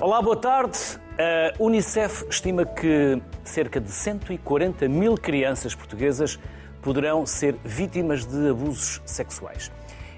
[0.00, 0.78] Olá, boa tarde.
[1.18, 6.38] A Unicef estima que cerca de 140 mil crianças portuguesas
[6.80, 9.72] poderão ser vítimas de abusos sexuais.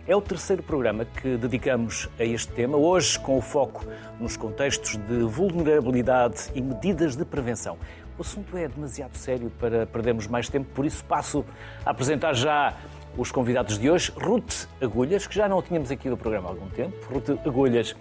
[0.07, 3.83] É o terceiro programa que dedicamos a este tema, hoje com o foco
[4.21, 7.79] nos contextos de vulnerabilidade e medidas de prevenção.
[8.19, 11.43] O assunto é demasiado sério para perdermos mais tempo, por isso passo
[11.87, 12.77] a apresentar já
[13.17, 14.13] os convidados de hoje.
[14.15, 16.95] Ruth Agulhas, que já não tínhamos aqui no programa há algum tempo.
[17.11, 17.97] Ruth Agulhas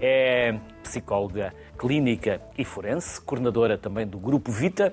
[0.00, 4.92] é psicóloga clínica e forense, coordenadora também do Grupo Vita.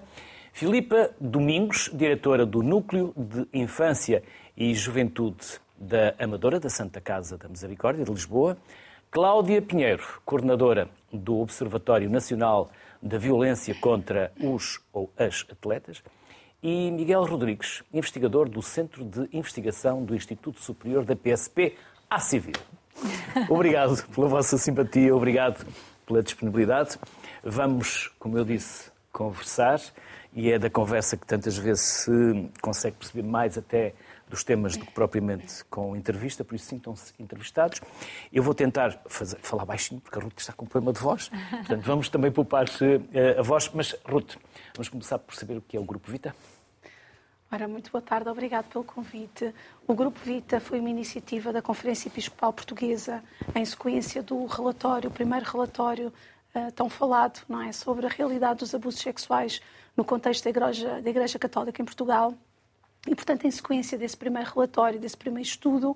[0.51, 4.23] Filipa Domingos, diretora do Núcleo de Infância
[4.55, 8.57] e Juventude da Amadora da Santa Casa da Misericórdia de Lisboa.
[9.11, 12.69] Cláudia Pinheiro, coordenadora do Observatório Nacional
[13.01, 16.03] da Violência contra os ou as Atletas.
[16.63, 21.75] E Miguel Rodrigues, investigador do Centro de Investigação do Instituto Superior da PSP,
[22.09, 22.55] à Civil.
[23.49, 25.65] Obrigado pela vossa simpatia, obrigado
[26.05, 26.97] pela disponibilidade.
[27.43, 29.81] Vamos, como eu disse, conversar
[30.33, 33.93] e é da conversa que tantas vezes se consegue perceber mais até
[34.27, 37.79] dos temas do que propriamente com entrevista, por isso sintam-se entrevistados.
[38.33, 41.85] Eu vou tentar fazer, falar baixinho, porque a Ruth está com problema de voz, portanto
[41.85, 44.35] vamos também poupar uh, a voz, mas Ruth,
[44.75, 46.35] vamos começar por saber o que é o Grupo Vita.
[47.55, 49.55] Ora, muito boa tarde, obrigado pelo convite.
[49.87, 53.23] O Grupo Vita foi uma iniciativa da Conferência Episcopal Portuguesa
[53.55, 56.11] em sequência do relatório, o primeiro relatório
[56.53, 59.61] uh, tão falado, não é, sobre a realidade dos abusos sexuais
[59.95, 62.33] no contexto da Igreja, da Igreja Católica em Portugal.
[63.07, 65.95] E, portanto, em sequência desse primeiro relatório, desse primeiro estudo,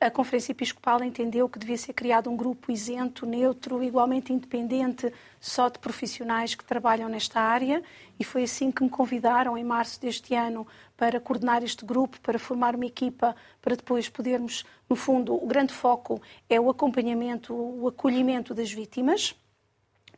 [0.00, 5.68] a Conferência Episcopal entendeu que devia ser criado um grupo isento, neutro, igualmente independente, só
[5.68, 7.82] de profissionais que trabalham nesta área,
[8.18, 10.64] e foi assim que me convidaram, em março deste ano,
[10.96, 15.74] para coordenar este grupo, para formar uma equipa, para depois podermos, no fundo, o grande
[15.74, 19.34] foco é o acompanhamento, o acolhimento das vítimas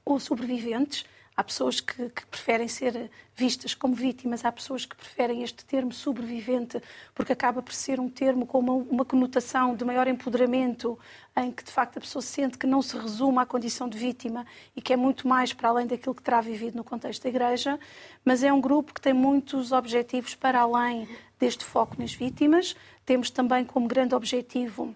[0.05, 1.07] ou sobreviventes
[1.41, 5.91] Há pessoas que, que, preferem ser vistas como vítimas, há pessoas que preferem este termo
[5.91, 6.78] sobrevivente,
[7.15, 10.99] porque acaba por ser um termo com uma, uma, conotação de maior empoderamento,
[11.34, 14.45] em que de facto a pessoa sente que não se resume à condição de vítima
[14.77, 17.81] e que é muito mais para além daquilo que terá vivido no contexto da Igreja.
[18.22, 21.09] Mas é um grupo que tem muitos objetivos para além
[21.39, 22.77] deste foco nas vítimas.
[23.07, 24.95] Temos também como grande objetivo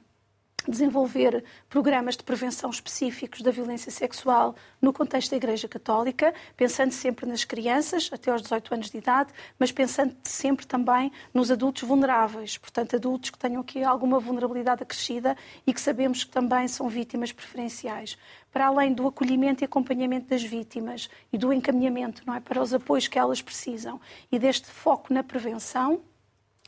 [0.71, 7.27] desenvolver programas de prevenção específicos da violência sexual no contexto da Igreja Católica, pensando sempre
[7.27, 12.57] nas crianças até aos 18 anos de idade, mas pensando sempre também nos adultos vulneráveis,
[12.57, 15.37] portanto, adultos que tenham aqui alguma vulnerabilidade acrescida
[15.67, 18.17] e que sabemos que também são vítimas preferenciais.
[18.53, 22.73] Para além do acolhimento e acompanhamento das vítimas e do encaminhamento não é, para os
[22.73, 24.01] apoios que elas precisam
[24.31, 26.01] e deste foco na prevenção,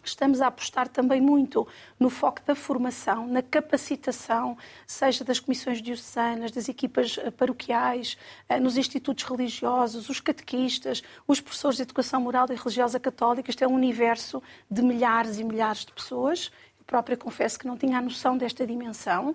[0.06, 1.66] Estamos a apostar também muito
[1.98, 4.56] no foco da formação, na capacitação,
[4.86, 8.16] seja das comissões diocesanas, das equipas eh, paroquiais,
[8.48, 13.50] eh, nos institutos religiosos, os catequistas, os professores de educação moral e religiosa católica.
[13.50, 16.52] Isto é um universo de milhares e milhares de pessoas.
[16.86, 19.34] Própria confesso que não tinha a noção desta dimensão.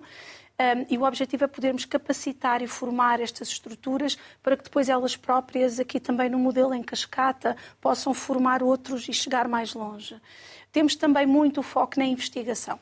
[0.60, 5.16] Um, e o objetivo é podermos capacitar e formar estas estruturas para que depois elas
[5.16, 10.20] próprias, aqui também no modelo em cascata, possam formar outros e chegar mais longe.
[10.70, 12.78] Temos também muito foco na investigação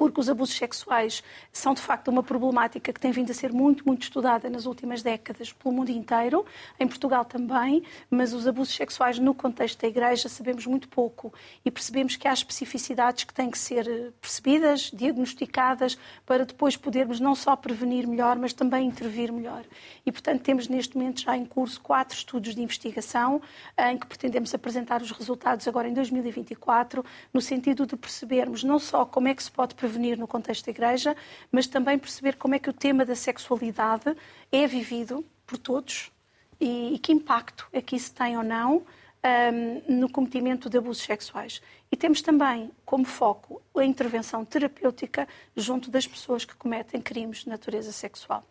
[0.00, 1.22] porque os abusos sexuais
[1.52, 5.02] são de facto uma problemática que tem vindo a ser muito, muito estudada nas últimas
[5.02, 6.46] décadas pelo mundo inteiro,
[6.78, 11.34] em Portugal também, mas os abusos sexuais no contexto da Igreja sabemos muito pouco
[11.66, 17.20] e percebemos que há especificidades que têm que ser eh, percebidas, diagnosticadas, para depois podermos
[17.20, 19.66] não só prevenir melhor, mas também intervir melhor.
[20.06, 23.42] E, portanto, temos neste momento já em curso quatro estudos de investigação
[23.78, 29.04] em que pretendemos apresentar os resultados agora em 2024, no sentido de percebermos não só
[29.04, 31.16] como é que se pode prevenir prevenir no contexto da Igreja,
[31.50, 34.16] mas também perceber como é que o tema da sexualidade
[34.52, 36.12] é vivido por todos
[36.60, 41.02] e, e que impacto é que isso tem ou não um, no cometimento de abusos
[41.02, 41.60] sexuais.
[41.90, 45.26] E temos também como foco a intervenção terapêutica
[45.56, 48.44] junto das pessoas que cometem crimes de natureza sexual.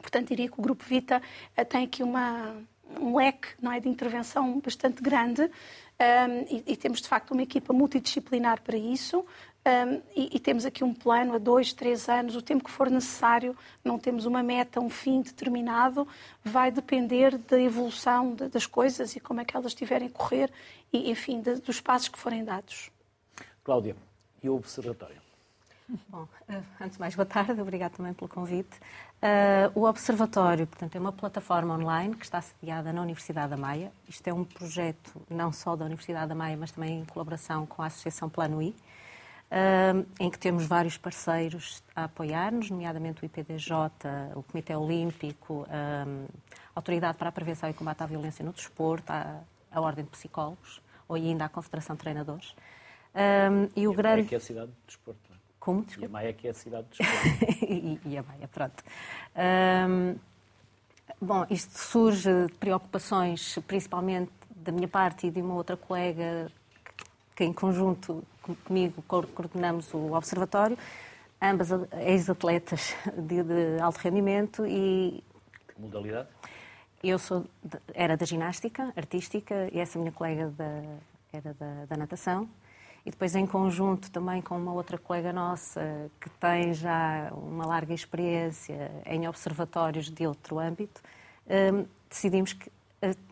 [0.00, 1.22] Portanto, diria que o Grupo Vita
[1.56, 2.56] uh, tem aqui uma,
[2.98, 7.42] um leque não é, de intervenção bastante grande um, e, e, temos, de facto, uma
[7.42, 9.24] equipa multidisciplinar para isso,
[9.64, 12.90] um, e, e, temos aqui um plano a dois, três anos, o tempo que for
[12.90, 16.06] necessário, não temos uma meta, um fim determinado,
[16.42, 20.50] vai depender da evolução de, das coisas e como é que elas estiverem a correr
[20.92, 22.90] e, enfim, de, dos passos que forem dados.
[23.62, 23.94] Cláudia,
[24.42, 25.22] e o Observatório?
[26.08, 28.76] Bom, eh, antes de mais, boa tarde, obrigado também pelo convite.
[29.22, 33.92] Uh, o Observatório, portanto, é uma plataforma online que está sediada na Universidade da Maia.
[34.08, 37.82] Isto é um projeto não só da Universidade da Maia, mas também em colaboração com
[37.82, 38.74] a Associação Plano I.
[40.18, 43.74] em que temos vários parceiros a apoiar-nos, nomeadamente o IPDJ,
[44.34, 46.06] o Comitê Olímpico, a
[46.74, 49.42] Autoridade para a Prevenção e Combate à Violência no Desporto, a,
[49.80, 52.54] Ordem de Psicólogos, ou ainda a Confederação de Treinadores.
[53.76, 54.28] E o e grande...
[54.28, 55.20] que é a cidade do desporto.
[55.30, 55.36] É?
[55.60, 55.84] Como?
[55.84, 56.06] Desculpa?
[56.06, 57.64] E a Maia que é a cidade do desporto.
[57.64, 58.82] e, e, a Maia, pronto.
[61.20, 66.50] Bom, isto surge de preocupações, principalmente da minha parte e de uma outra colega
[67.36, 70.76] que em conjunto comigo coordenamos o observatório,
[71.40, 75.22] ambas ex-atletas de, de, alto rendimento e...
[75.68, 76.28] Que modalidade?
[77.02, 77.44] Eu sou,
[77.94, 80.82] era da ginástica artística e essa minha colega da,
[81.32, 82.48] era da, da natação.
[83.04, 87.92] E depois, em conjunto, também com uma outra colega nossa que tem já uma larga
[87.92, 91.00] experiência em observatórios de outro âmbito,
[91.48, 92.70] hum, decidimos que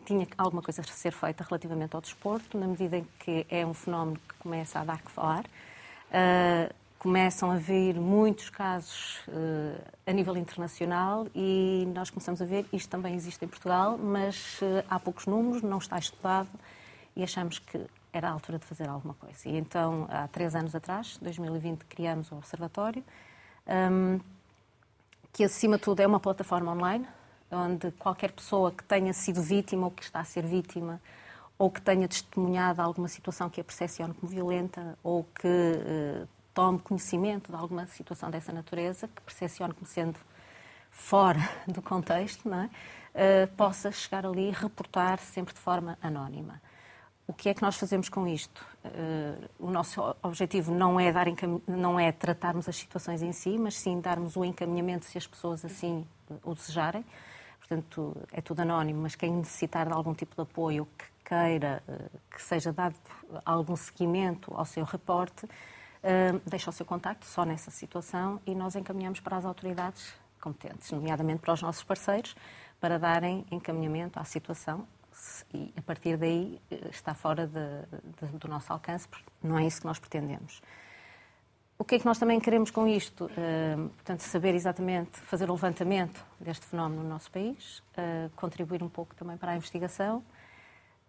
[0.05, 3.73] tinha alguma coisa a ser feita relativamente ao desporto, na medida em que é um
[3.73, 5.45] fenómeno que começa a dar que falar.
[5.45, 12.65] Uh, começam a vir muitos casos uh, a nível internacional e nós começamos a ver,
[12.71, 16.49] isto também existe em Portugal, mas uh, há poucos números, não está estudado
[17.15, 17.79] e achamos que
[18.13, 19.47] era a altura de fazer alguma coisa.
[19.47, 23.03] E então, há três anos atrás, 2020, criamos o Observatório,
[23.67, 24.19] um,
[25.33, 27.07] que acima de tudo é uma plataforma online,
[27.51, 31.01] onde qualquer pessoa que tenha sido vítima ou que está a ser vítima
[31.61, 36.79] ou que tenha testemunhado alguma situação que a percepcione como violenta ou que uh, tome
[36.79, 40.17] conhecimento de alguma situação dessa natureza, que percepcione como sendo
[40.89, 42.69] fora do contexto, não é?
[43.13, 46.59] Uh, possa chegar ali e reportar sempre de forma anónima.
[47.27, 48.65] O que é que nós fazemos com isto?
[48.83, 51.27] Uh, o nosso objetivo não é, dar
[51.67, 55.63] não é tratarmos as situações em si, mas sim darmos o encaminhamento se as pessoas
[55.63, 56.07] assim
[56.43, 57.05] o desejarem
[57.61, 62.09] portanto é tudo anónimo, mas quem necessitar de algum tipo de apoio, que queira eh,
[62.29, 62.95] que seja dado
[63.45, 65.47] algum seguimento ao seu reporte,
[66.03, 70.91] eh, deixa o seu contacto só nessa situação e nós encaminhamos para as autoridades competentes,
[70.91, 72.35] nomeadamente para os nossos parceiros,
[72.79, 74.87] para darem encaminhamento à situação
[75.53, 79.65] e a partir daí eh, está fora de, de, do nosso alcance, porque não é
[79.65, 80.61] isso que nós pretendemos.
[81.81, 83.25] O que é que nós também queremos com isto?
[83.25, 88.87] Uh, portanto, saber exatamente, fazer o levantamento deste fenómeno no nosso país, uh, contribuir um
[88.87, 90.23] pouco também para a investigação,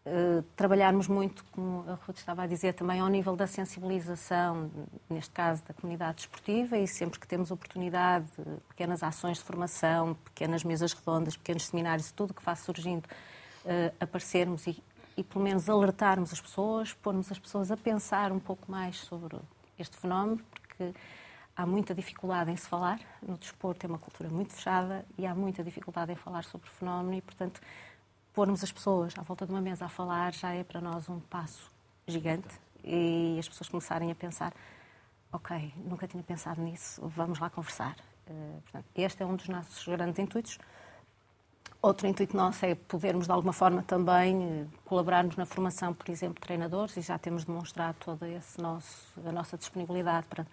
[0.06, 4.70] uh, trabalharmos muito, como a Ruth estava a dizer, também ao nível da sensibilização,
[5.10, 8.26] neste caso da comunidade desportiva, e sempre que temos oportunidade,
[8.70, 13.06] pequenas ações de formação, pequenas mesas redondas, pequenos seminários, tudo que vá surgindo,
[14.00, 14.82] aparecermos e,
[15.18, 19.36] e pelo menos alertarmos as pessoas, pormos as pessoas a pensar um pouco mais sobre
[19.78, 20.40] este fenómeno,
[21.56, 23.00] há muita dificuldade em se falar.
[23.20, 26.70] No desporto é uma cultura muito fechada e há muita dificuldade em falar sobre o
[26.72, 27.60] fenómeno e, portanto,
[28.32, 31.20] pormos as pessoas à volta de uma mesa a falar já é para nós um
[31.20, 31.70] passo
[32.06, 34.52] gigante e as pessoas começarem a pensar
[35.32, 37.96] ok, nunca tinha pensado nisso, vamos lá conversar.
[38.26, 40.58] Uh, portanto, este é um dos nossos grandes intuitos.
[41.82, 46.36] Outro intuito nosso é podermos, de alguma forma, também eh, colaborarmos na formação, por exemplo,
[46.36, 48.24] de treinadores, e já temos demonstrado toda
[48.58, 50.46] nosso, a nossa disponibilidade para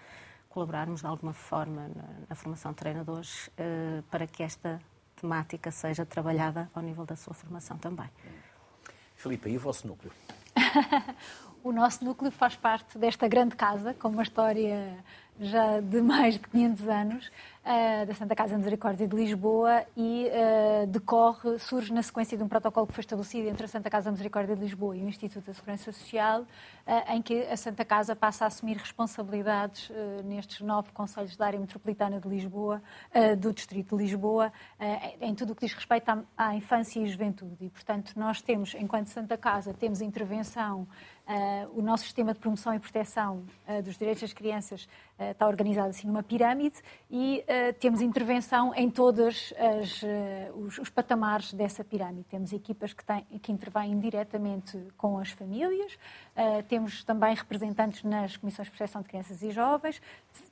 [0.50, 4.82] colaborarmos, de alguma forma, na, na formação de treinadores, eh, para que esta
[5.16, 8.10] temática seja trabalhada ao nível da sua formação também.
[9.16, 10.12] Filipe, e o vosso núcleo?
[11.64, 14.98] o nosso núcleo faz parte desta grande casa, com uma história
[15.40, 20.88] já de mais de 500 anos, uh, da Santa Casa Misericórdia de Lisboa e uh,
[20.88, 24.56] decorre, surge na sequência de um protocolo que foi estabelecido entre a Santa Casa Misericórdia
[24.56, 28.44] de Lisboa e o Instituto da Segurança Social, uh, em que a Santa Casa passa
[28.44, 29.92] a assumir responsabilidades
[30.26, 32.82] nestes nove conselhos da área metropolitana de Lisboa,
[33.38, 34.52] do Distrito de Lisboa,
[35.22, 37.56] em tudo o que diz respeito à, à infância e juventude.
[37.66, 40.88] E, portanto, nós temos, enquanto Santa Casa, temos intervenção
[41.30, 44.90] Uh, o nosso sistema de promoção e proteção uh, dos direitos das crianças uh,
[45.20, 46.78] está organizado assim numa pirâmide
[47.10, 47.44] e
[47.80, 49.54] temos intervenção em todos
[50.56, 52.26] os, os, patamares dessa pirâmide.
[52.30, 55.98] Temos equipas que, têm, que intervêm diretamente com as famílias,
[56.68, 60.02] temos também representantes nas comissões de proteção de crianças e jovens,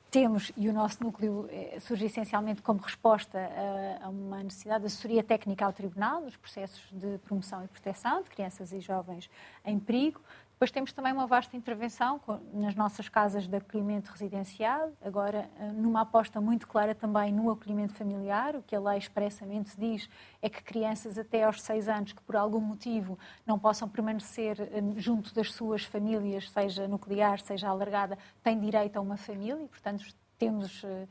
[0.10, 1.50] temos, e o nosso núcleo
[1.82, 6.82] surge essencialmente como resposta a, a, uma necessidade de assessoria técnica ao Tribunal, nos processos
[6.92, 9.30] de promoção e proteção de crianças e jovens
[9.66, 10.22] em perigo.
[10.58, 12.20] Depois temos também uma vasta intervenção
[12.52, 17.94] nas nossas casas de acolhimento residencial, agora eh, numa aposta muito clara também no acolhimento
[17.94, 18.56] familiar.
[18.56, 20.10] O que a lei expressamente diz
[20.42, 24.82] é que crianças até aos seis anos que por algum motivo não possam permanecer eh,
[24.96, 30.08] junto das suas famílias, seja nuclear, seja alargada, têm direito a uma família e, portanto,
[30.38, 31.08] temos uh,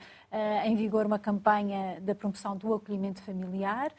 [0.64, 3.92] em vigor uma campanha da promoção do acolhimento familiar.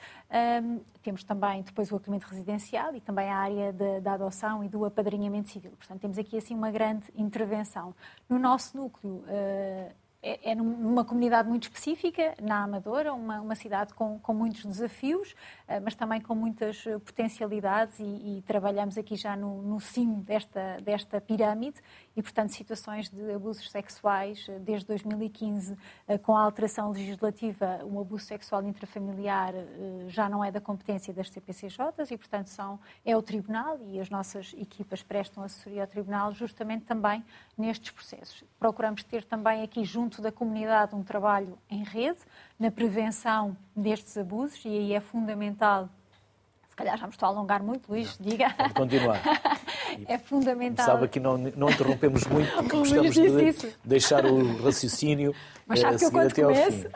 [0.63, 4.69] Um, temos também depois o acolhimento residencial e também a área de, da adoção e
[4.69, 5.71] do apadrinhamento civil.
[5.71, 7.93] Portanto, temos aqui assim uma grande intervenção.
[8.29, 9.91] No nosso núcleo, uh,
[10.21, 15.35] é, é, numa comunidade muito específica, na Amadora, uma, uma cidade com, com, muitos desafios,
[15.67, 20.79] eh, mas também com muitas potencialidades e, e trabalhamos aqui já no, no cimo desta,
[20.81, 21.79] desta pirâmide
[22.17, 25.77] e, portanto, situações de abusos sexuais eh, desde 2015,
[26.23, 29.53] com a alteração legislativa, o abuso sexual intrafamiliar
[30.07, 34.09] já não é da competência das CPCJs e, portanto, são, é o Tribunal e as
[34.09, 37.23] nossas equipas prestam assessoria ao Tribunal justamente também
[37.55, 38.43] nestes processos.
[38.57, 42.19] Procuramos ter também aqui junto da comunidade um trabalho em rede
[42.57, 45.87] na prevenção destes abusos e aí é fundamental.
[46.67, 48.49] Se calhar já me estou a alongar muito, Luís, diga.
[48.55, 49.21] Pode continuar.
[50.07, 50.85] é fundamental.
[50.85, 55.33] Sabe que não, não interrompemos muito, porque gostamos de deixar o raciocínio
[55.67, 56.89] mas sabe é, que eu quando começo...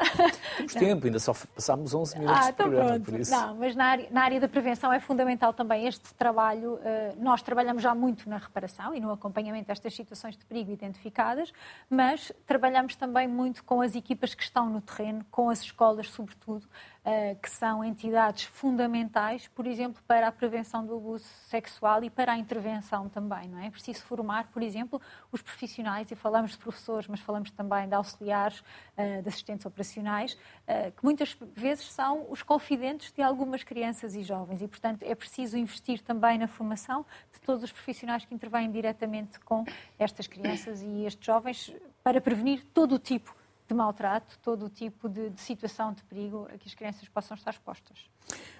[0.55, 3.11] Temos tempo, ainda só passámos 11 minutos ah, de então programa, pronto.
[3.11, 3.31] por isso...
[3.31, 6.79] Não, mas na área, na área da prevenção é fundamental também este trabalho.
[6.81, 11.51] Eh, nós trabalhamos já muito na reparação e no acompanhamento destas situações de perigo identificadas,
[11.89, 16.65] mas trabalhamos também muito com as equipas que estão no terreno, com as escolas, sobretudo,
[17.00, 17.00] eh,
[17.41, 22.37] que são entidades fundamentais, por exemplo, para a prevenção do abuso sexual e para a
[22.37, 23.47] intervenção também.
[23.47, 23.67] Não é?
[23.67, 27.95] é preciso formar, por exemplo, os profissionais, e falamos de professores, mas falamos também de
[27.95, 34.15] auxiliares, uh, de assistentes operacionais, uh, que muitas vezes são os confidentes de algumas crianças
[34.15, 34.61] e jovens.
[34.61, 37.03] E, portanto, é preciso investir também na formação
[37.33, 39.65] de todos os profissionais que intervêm diretamente com
[39.97, 43.40] estas crianças e estes jovens para prevenir todo o tipo
[43.71, 47.35] de maltrato, todo o tipo de, de, situação de perigo a que as crianças possam
[47.35, 47.97] estar expostas.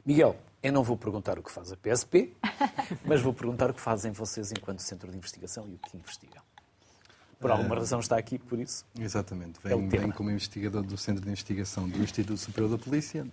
[0.06, 2.34] Miguel, eu não vou perguntar o que faz a PSP,
[3.04, 6.42] mas vou perguntar o que fazem vocês enquanto centro de investigação e o que investigam.
[7.42, 8.86] Por alguma razão está aqui, por isso.
[8.98, 9.60] Exatamente.
[9.64, 13.26] Venho, é venho como investigador do Centro de Investigação do Instituto Superior da Polícia,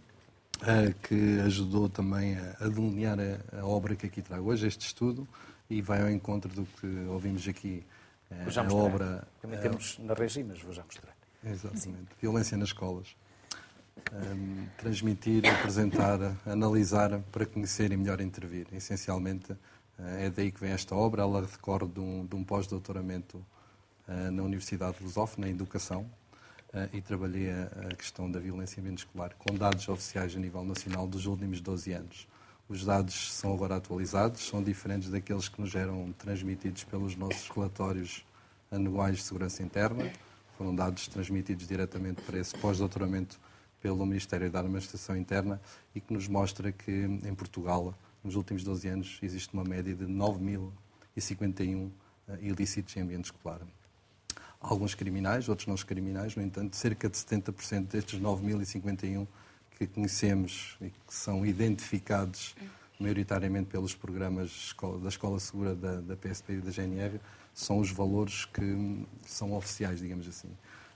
[0.63, 5.29] eh, que ajudou também a, delinear a, a, obra que aqui trago hoje, este estudo,
[5.69, 7.85] e vai ao encontro do que ouvimos aqui.
[8.31, 8.83] Eh, vou já a mostrar.
[8.83, 9.29] obra.
[9.43, 11.18] Também temos na regi, mas vou já mostrar.
[11.45, 11.80] Exatamente.
[11.80, 12.16] Sim.
[12.21, 13.16] Violência nas escolas.
[14.12, 18.66] Um, transmitir, apresentar, analisar para conhecer e melhor intervir.
[18.73, 19.59] Essencialmente, uh,
[20.18, 21.23] é daí que vem esta obra.
[21.23, 23.45] Ela decorre de um, de um pós-doutoramento
[24.09, 26.11] eh, na Universidade de Lusófona, em Educação,
[26.73, 31.26] eh, e trabalhei a questão da violência escolar com dados oficiais a nível nacional dos
[31.26, 32.26] últimos 12 anos.
[32.71, 38.25] Os dados são agora atualizados, são diferentes daqueles que nos eram transmitidos pelos nossos relatórios
[38.71, 40.11] anuais de segurança interna.
[40.59, 43.38] Foram dados transmitidos diretamente para esse pós-doutoramento
[43.81, 45.61] pelo Ministério da Administração Interna
[45.95, 50.05] e que nos mostra que em Portugal, nos últimos 12 anos, existe uma média de
[50.05, 51.91] 9.051
[52.27, 53.61] eh, ilícitos em ambiente escolar.
[54.61, 59.29] Alguns criminais, outros não criminais, no entanto, cerca de 70% destes 9.051
[59.79, 62.57] que conhecemos e que são identificados
[62.99, 67.21] maioritariamente pelos programas da Escola Segura da, da PSP e da GNR,
[67.59, 70.49] são os valores que são oficiais, digamos assim.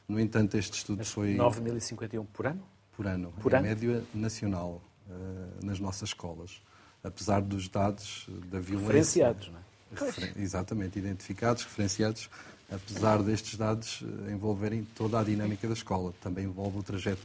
[0.07, 1.37] No entanto, este estudo Mas foi...
[1.37, 2.63] 9.051 por ano?
[2.97, 3.65] Por ano, por em ano?
[3.67, 6.63] média nacional, uh, nas nossas escolas.
[7.03, 8.87] Apesar dos dados da violência...
[8.87, 9.63] Referenciados, não é?
[9.95, 10.33] Refer...
[10.39, 12.31] Exatamente, identificados, referenciados
[12.75, 16.15] apesar destes dados eh, envolverem toda a dinâmica da escola.
[16.21, 17.21] Também envolve o trajeto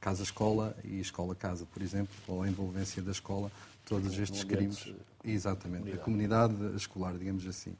[0.00, 3.50] casa-escola e escola-casa, por exemplo, ou a envolvência da escola,
[3.84, 4.92] todos estes crimes.
[5.24, 7.76] Exatamente, a comunidade escolar, digamos assim.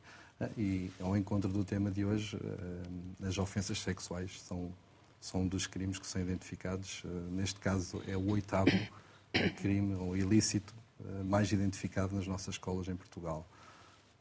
[0.56, 4.72] E ao encontro do tema de hoje, eh, as ofensas sexuais são,
[5.20, 7.02] são um dos crimes que são identificados.
[7.04, 8.70] Eh, neste caso, é o oitavo
[9.60, 10.74] crime ou ilícito
[11.24, 13.46] mais identificado nas nossas escolas em Portugal.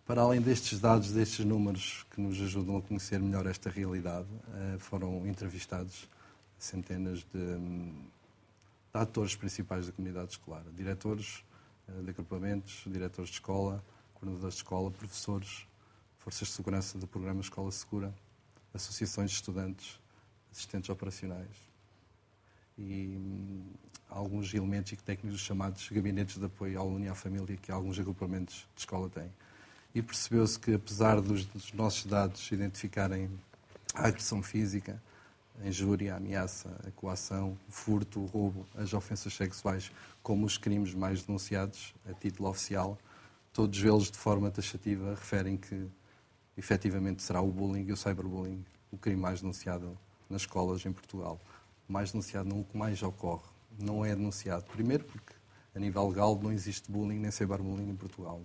[0.07, 4.77] Para além destes dados, destes números que nos ajudam a conhecer melhor esta realidade, eh,
[4.79, 6.07] foram entrevistados
[6.57, 7.91] centenas de, de
[8.93, 11.43] atores principais da comunidade escolar, diretores
[11.89, 13.83] eh, de agrupamentos, diretores de escola,
[14.13, 15.67] coordenadores de escola, professores,
[16.27, 18.13] forças de segurança do programa Escola Segura,
[18.73, 19.97] associações de estudantes,
[20.51, 21.47] assistentes operacionais
[22.77, 23.63] e hum,
[24.09, 27.97] alguns elementos e técnicos chamados gabinetes de apoio ao aluno e à família que alguns
[27.97, 29.31] agrupamentos de escola têm.
[29.95, 33.29] E percebeu-se que, apesar dos, dos, nossos dados identificarem
[33.93, 35.01] a agressão física,
[35.63, 40.57] a injúria, a ameaça, a coação, o furto, o roubo, as ofensas sexuais como os
[40.57, 42.97] crimes mais denunciados a título oficial,
[43.53, 45.87] todos eles, de forma taxativa, referem que
[46.57, 49.97] efetivamente será o bullying e o cyberbullying o crime mais denunciado
[50.29, 51.39] nas escolas em Portugal.
[51.87, 53.43] O mais denunciado não o que mais ocorre.
[53.79, 54.65] Não é denunciado.
[54.65, 55.33] Primeiro porque,
[55.75, 58.41] a nível legal, não existe bullying nem cyberbullying em Portugal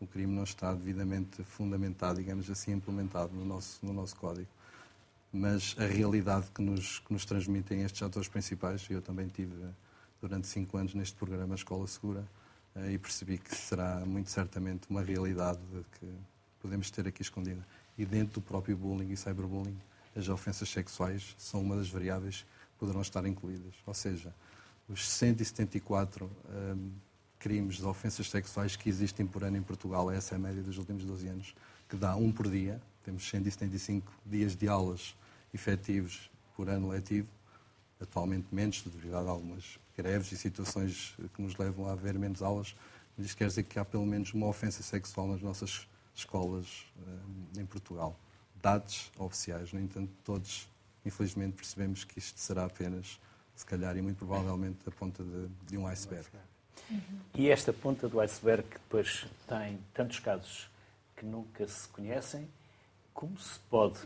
[0.00, 4.48] o crime não está devidamente fundamentado, digamos assim, implementado no nosso, no nosso código.
[5.32, 9.54] mas a realidade que nos, que nos transmitem estes atores principais, eu também tive
[10.20, 12.24] durante cinco anos neste programa Escola Segura
[12.74, 15.60] eh, e percebi que será muito certamente uma realidade
[15.98, 16.06] que
[16.60, 17.66] podemos ter aqui escondida.
[17.96, 19.78] E dentro do próprio bullying e cyberbullying,
[20.16, 23.74] as ofensas sexuais são uma das variáveis que poderão estar incluídas.
[23.86, 24.34] Ou seja,
[24.88, 26.90] os 174 um,
[27.38, 30.78] crimes de ofensas sexuais que existem por ano em Portugal, essa é a média dos
[30.78, 31.54] últimos 12 anos,
[31.88, 35.14] que dá um por dia, temos 175 dias de aulas
[35.54, 37.28] efetivos por ano letivo,
[38.00, 42.74] atualmente menos, devido a algumas greves e situações que nos levam a haver menos aulas,
[43.16, 47.60] mas isto quer dizer que há pelo menos uma ofensa sexual nas nossas escolas eh,
[47.60, 48.18] em Portugal.
[48.60, 50.68] Dados oficiais, no entanto, todos,
[51.04, 53.20] infelizmente, percebemos que isto será apenas,
[53.54, 56.26] se calhar, e muito provavelmente, a ponta de, de um iceberg.
[56.90, 57.20] Uhum.
[57.34, 60.68] E esta ponta do iceberg que depois tem tantos casos
[61.16, 62.48] que nunca se conhecem,
[63.12, 63.98] como se pode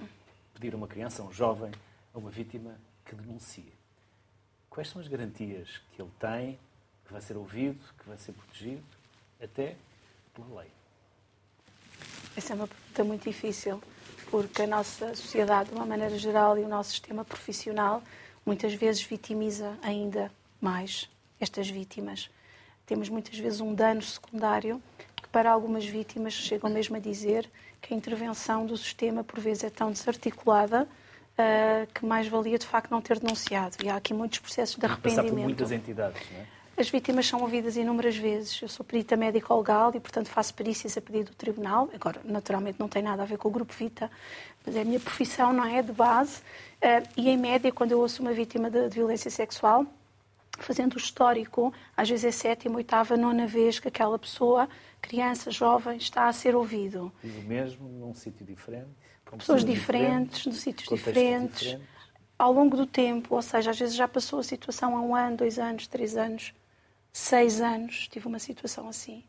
[0.54, 1.70] pedir a uma criança, a um jovem,
[2.14, 3.72] a uma vítima que denuncie?
[4.68, 6.58] Quais são as garantias que ele tem,
[7.04, 8.84] que vai ser ouvido, que vai ser protegido,
[9.40, 9.76] até
[10.34, 10.70] pela lei?
[12.36, 13.80] Essa é uma pergunta muito difícil,
[14.30, 18.02] porque a nossa sociedade, de uma maneira geral, e o nosso sistema profissional,
[18.44, 21.08] muitas vezes vitimiza ainda mais
[21.40, 22.30] estas vítimas.
[22.86, 24.82] Temos muitas vezes um dano secundário
[25.16, 27.48] que, para algumas vítimas, chegam mesmo a dizer
[27.80, 32.66] que a intervenção do sistema, por vezes, é tão desarticulada uh, que mais valia de
[32.66, 33.76] facto não ter denunciado.
[33.84, 35.24] E há aqui muitos processos de arrependimento.
[35.24, 36.61] Passar por muitas entidades, não é?
[36.82, 38.60] As vítimas são ouvidas inúmeras vezes.
[38.60, 41.88] Eu sou perita médico-legal e, portanto, faço perícias a pedido do tribunal.
[41.94, 44.10] Agora, naturalmente, não tem nada a ver com o Grupo Vita,
[44.66, 45.80] mas é a minha profissão, não é?
[45.80, 46.38] De base.
[46.38, 49.86] Uh, e, em média, quando eu ouço uma vítima de, de violência sexual,
[50.58, 54.68] fazendo o histórico, às vezes é sétima, oitava, nona vez que aquela pessoa,
[55.00, 57.12] criança, jovem, está a ser ouvido.
[57.22, 58.90] E o mesmo, num sítio diferente?
[59.38, 61.88] pessoas diferentes, diferentes, de sítios diferentes, diferentes,
[62.36, 65.36] ao longo do tempo, ou seja, às vezes já passou a situação há um ano,
[65.36, 66.52] dois anos, três anos,
[67.12, 69.22] seis anos, tive uma situação assim.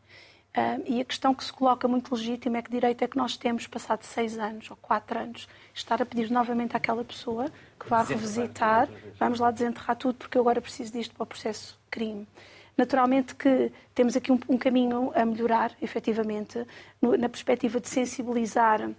[0.56, 3.36] Uh, e a questão que se coloca muito legítima é que direito é que nós
[3.36, 8.02] temos, passado seis anos ou quatro anos, estar a pedir novamente àquela pessoa que vá
[8.02, 12.26] revisitar, vamos lá desenterrar tudo porque eu agora preciso disto para o processo crime.
[12.76, 16.64] Naturalmente que temos aqui um, um caminho a melhorar, efetivamente,
[17.02, 18.90] no, na perspectiva de sensibilizar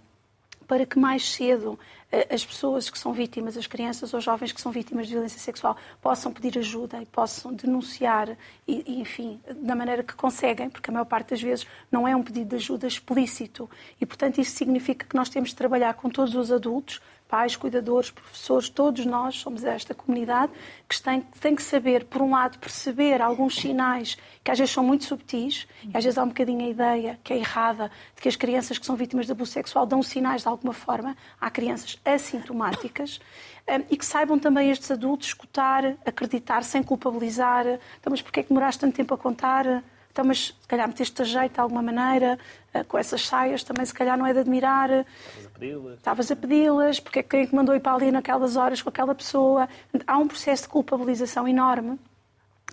[0.66, 1.78] para que mais cedo
[2.10, 5.38] eh, as pessoas que são vítimas, as crianças ou jovens que são vítimas de violência
[5.38, 10.92] sexual, possam pedir ajuda e possam denunciar, e, enfim, da maneira que conseguem, porque a
[10.92, 13.68] maior parte das vezes não é um pedido de ajuda explícito.
[14.00, 18.10] E, portanto, isso significa que nós temos de trabalhar com todos os adultos pais, cuidadores,
[18.10, 20.52] professores, todos nós somos esta comunidade
[20.88, 24.84] que tem, tem, que saber, por um lado, perceber alguns sinais que às vezes são
[24.84, 28.28] muito subtis, e às vezes há um bocadinho a ideia que é errada de que
[28.28, 31.16] as crianças que são vítimas de abuso sexual dão sinais de alguma forma.
[31.40, 33.20] Há crianças assintomáticas.
[33.68, 37.66] Um, e que saibam também estes adultos escutar, acreditar, sem culpabilizar.
[37.66, 39.82] Então, mas porquê é que demoraste tanto tempo a contar?
[40.16, 42.38] Então, mas se calhar meteste a jeito de alguma maneira,
[42.74, 44.88] uh, com essas saias também se calhar não é de admirar.
[44.88, 45.94] Estavas a pedi-las.
[45.98, 48.80] Estavas a pedi-las, porque é que quem é que mandou ir para ali naquelas horas
[48.80, 49.68] com aquela pessoa?
[50.06, 51.98] Há um processo de culpabilização enorme.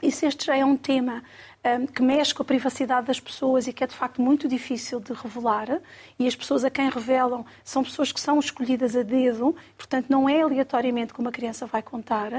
[0.01, 1.21] E se este já é um tema
[1.93, 5.13] que mexe com a privacidade das pessoas e que é de facto muito difícil de
[5.13, 5.79] revelar.
[6.19, 10.27] E as pessoas a quem revelam são pessoas que são escolhidas a dedo, portanto não
[10.27, 12.31] é aleatoriamente como a criança vai contar.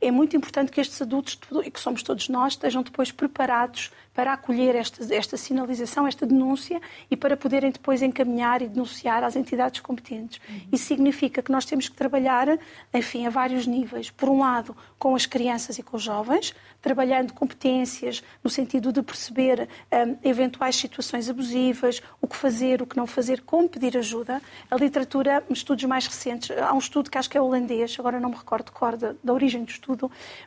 [0.00, 4.32] É muito importante que estes adultos, e que somos todos nós, estejam depois preparados para
[4.32, 6.80] acolher esta, esta sinalização, esta denúncia
[7.10, 10.40] e para poderem depois encaminhar e denunciar às entidades competentes.
[10.48, 10.60] Uhum.
[10.72, 12.58] Isso significa que nós temos que trabalhar,
[12.94, 14.10] enfim, a vários níveis.
[14.10, 19.02] Por um lado, com as crianças e com os jovens, trabalhando competências no sentido de
[19.02, 24.40] perceber um, eventuais situações abusivas, o que fazer, o que não fazer, como pedir ajuda.
[24.70, 28.30] A literatura, estudos mais recentes, há um estudo que acho que é holandês, agora não
[28.30, 29.85] me recordo cor da, da origem do estudo,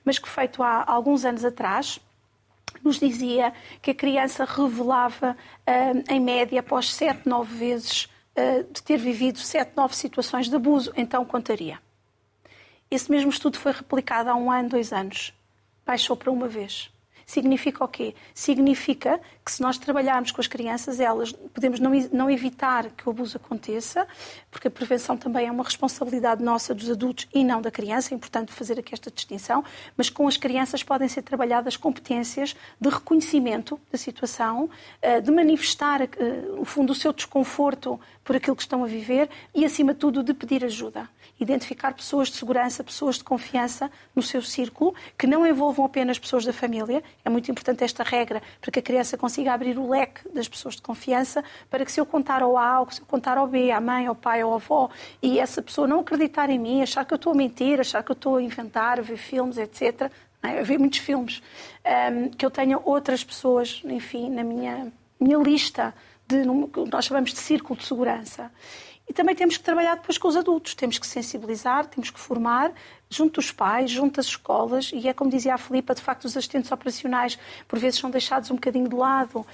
[0.04, 2.00] mas que feito há alguns anos atrás,
[2.84, 5.36] nos dizia que a criança revelava,
[5.68, 10.56] uh, em média, após sete, nove vezes uh, de ter vivido sete, nove situações de
[10.56, 11.80] abuso, então contaria.
[12.90, 15.34] Esse mesmo estudo foi replicado há um ano, dois anos.
[15.86, 16.92] Baixou para uma vez.
[17.30, 18.16] Significa o quê?
[18.34, 23.12] Significa que se nós trabalharmos com as crianças, elas podemos não, não evitar que o
[23.12, 24.08] abuso aconteça,
[24.50, 28.18] porque a prevenção também é uma responsabilidade nossa dos adultos e não da criança, é
[28.18, 29.64] importante fazer aqui esta distinção,
[29.96, 34.68] mas com as crianças podem ser trabalhadas competências de reconhecimento da situação,
[35.00, 36.10] eh, de manifestar, eh,
[36.66, 40.36] fundo, o seu desconforto por aquilo que estão a viver e, acima de tudo, de
[40.36, 45.86] pedir ajuda identificar pessoas de segurança, pessoas de confiança no seu círculo, que não envolvam
[45.86, 47.02] apenas pessoas da família.
[47.24, 50.76] É muito importante esta regra para que a criança consiga abrir o leque das pessoas
[50.76, 53.72] de confiança para que se eu contar ao A, ou se eu contar ao B,
[53.72, 54.90] à mãe, ao pai, ao avó,
[55.22, 58.12] e essa pessoa não acreditar em mim, achar que eu estou a mentir, achar que
[58.12, 60.12] eu estou a inventar, a ver filmes, etc.,
[60.44, 61.42] a ver muitos filmes,
[62.12, 65.94] um, que eu tenha outras pessoas, enfim, na minha, minha lista
[66.30, 66.46] de,
[66.92, 68.52] nós chamamos de círculo de segurança.
[69.10, 72.72] E também temos que trabalhar depois com os adultos, temos que sensibilizar, temos que formar,
[73.10, 76.38] junto dos pais, junto das escolas, e é como dizia a Filipa, de facto os
[76.38, 79.46] assistentes operacionais por vezes são deixados um bocadinho de lado, uh,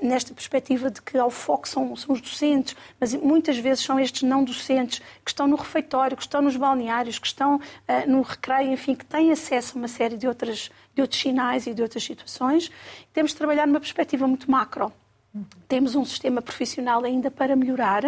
[0.00, 4.22] nesta perspectiva de que ao foco são, são, os docentes, mas muitas vezes são estes
[4.22, 8.72] não docentes que estão no refeitório, que estão nos balneários, que estão uh, no recreio,
[8.72, 12.02] enfim, que têm acesso a uma série de, outras, de outros sinais e de outras
[12.02, 12.70] situações.
[13.12, 14.90] Temos de trabalhar numa perspectiva muito macro
[15.66, 18.02] temos um sistema profissional ainda para melhorar,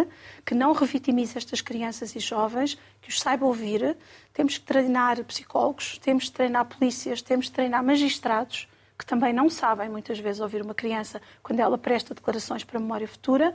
[0.44, 3.96] que não revitimize estas crianças e jovens, que os saiba ouvir.
[4.32, 9.48] Temos que treinar psicólogos, temos que treinar polícias, temos que treinar magistrados, que também não
[9.48, 13.54] sabem muitas vezes ouvir uma criança quando ela presta declarações para a memória futura.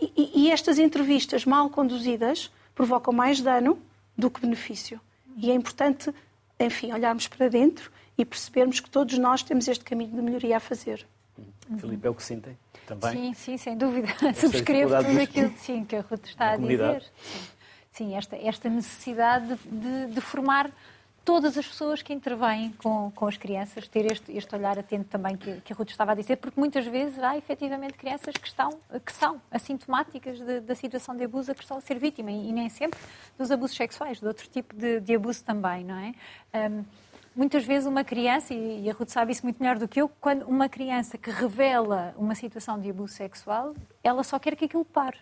[0.00, 3.78] E, e estas entrevistas mal conduzidas provocam mais dano
[4.16, 5.00] do que benefício.
[5.36, 6.14] E é importante,
[6.60, 10.60] enfim, olharmos para dentro e percebermos que todos nós temos este caminho de melhoria a
[10.60, 11.06] fazer.
[11.78, 12.56] Filipe, é o que sentem?
[12.86, 13.12] Também.
[13.12, 14.08] Sim, sim, sem dúvida.
[14.34, 17.02] Subscrevo tudo aquilo sim, que a Ruth está a dizer.
[17.02, 17.40] Sim,
[17.92, 20.70] sim esta, esta necessidade de, de, formar
[21.24, 25.36] todas as pessoas que intervêm com, com as crianças, ter este, este olhar atento também
[25.36, 28.80] que, que a Ruth estava a dizer, porque muitas vezes há efetivamente crianças que, estão,
[29.04, 32.48] que são assintomáticas de, da situação de abuso a que estão a ser vítima e,
[32.48, 32.98] e nem sempre
[33.38, 36.14] dos abusos sexuais, de outro tipo de, de abuso também, não é?
[36.68, 36.84] Um,
[37.34, 40.42] muitas vezes uma criança, e a Ruth sabe isso muito melhor do que eu, quando
[40.42, 45.18] uma criança que revela uma situação de abuso sexual, ela só quer que aquilo pare.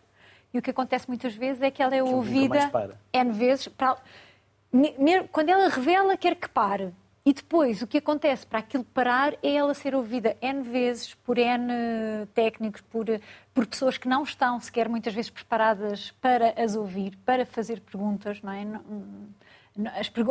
[0.53, 3.69] E o que acontece muitas vezes é que ela é que ouvida N vezes.
[3.69, 3.97] Para...
[5.31, 6.93] Quando ela revela, quer que pare.
[7.25, 11.39] E depois, o que acontece para aquilo parar é ela ser ouvida N vezes por
[11.39, 13.07] N técnicos, por,
[13.53, 18.41] por pessoas que não estão sequer muitas vezes preparadas para as ouvir, para fazer perguntas,
[18.43, 18.67] não é?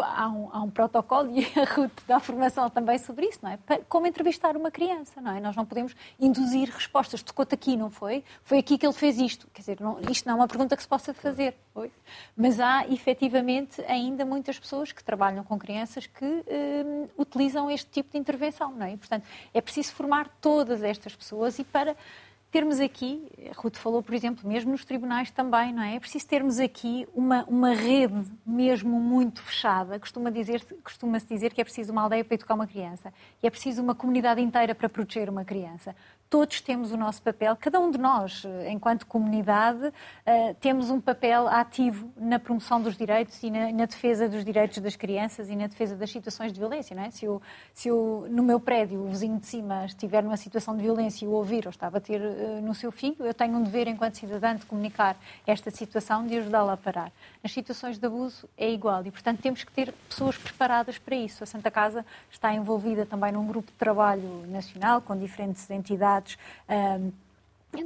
[0.03, 3.57] Há um, há um, protocolo e a Ruth dá formação também sobre isso, não é?
[3.87, 5.39] Como entrevistar uma criança, não é?
[5.39, 7.23] Nós não podemos induzir respostas.
[7.23, 8.23] Tocou-te aqui, não foi?
[8.43, 9.47] Foi aqui que ele fez isto.
[9.53, 11.55] Quer dizer, não, isto não é uma pergunta que se possa fazer.
[11.73, 11.91] Foi?
[12.35, 18.11] Mas há, efetivamente, ainda muitas pessoas que trabalham com crianças que hum, utilizam este tipo
[18.11, 18.93] de intervenção, não é?
[18.93, 19.23] E, portanto,
[19.53, 21.95] é preciso formar todas estas pessoas e para
[22.51, 25.95] termos aqui, Ruth falou, por exemplo, mesmo nos tribunais também, não é?
[25.95, 29.99] É preciso termos aqui uma, uma rede mesmo muito fechada.
[29.99, 33.49] Costuma dizer, costuma-se dizer que é preciso uma aldeia para educar uma criança e é
[33.49, 35.95] preciso uma comunidade inteira para proteger uma criança
[36.29, 39.91] todos temos o nosso papel, cada um de nós, eh, enquanto comunidade,
[40.25, 44.95] eh, temos um papel ativo na promoção dos direitos e na, defesa dos direitos das
[44.95, 46.95] crianças e na defesa das situações de violência.
[46.95, 47.09] Não é?
[47.09, 47.41] se, eu,
[47.73, 51.27] se eu, no meu prédio, o vizinho de cima estiver numa situação de violência e
[51.27, 54.15] o ouvir ou está a bater eh, no seu filho, eu tenho um dever, enquanto
[54.15, 57.11] cidadã, de comunicar esta situação, de ajudá-la a parar.
[57.41, 61.41] Nas situações de abuso é igual e, portanto, temos que ter pessoas preparadas para isso.
[61.41, 67.11] A Santa Casa está envolvida também num grupo de trabalho nacional com diferentes entidades um,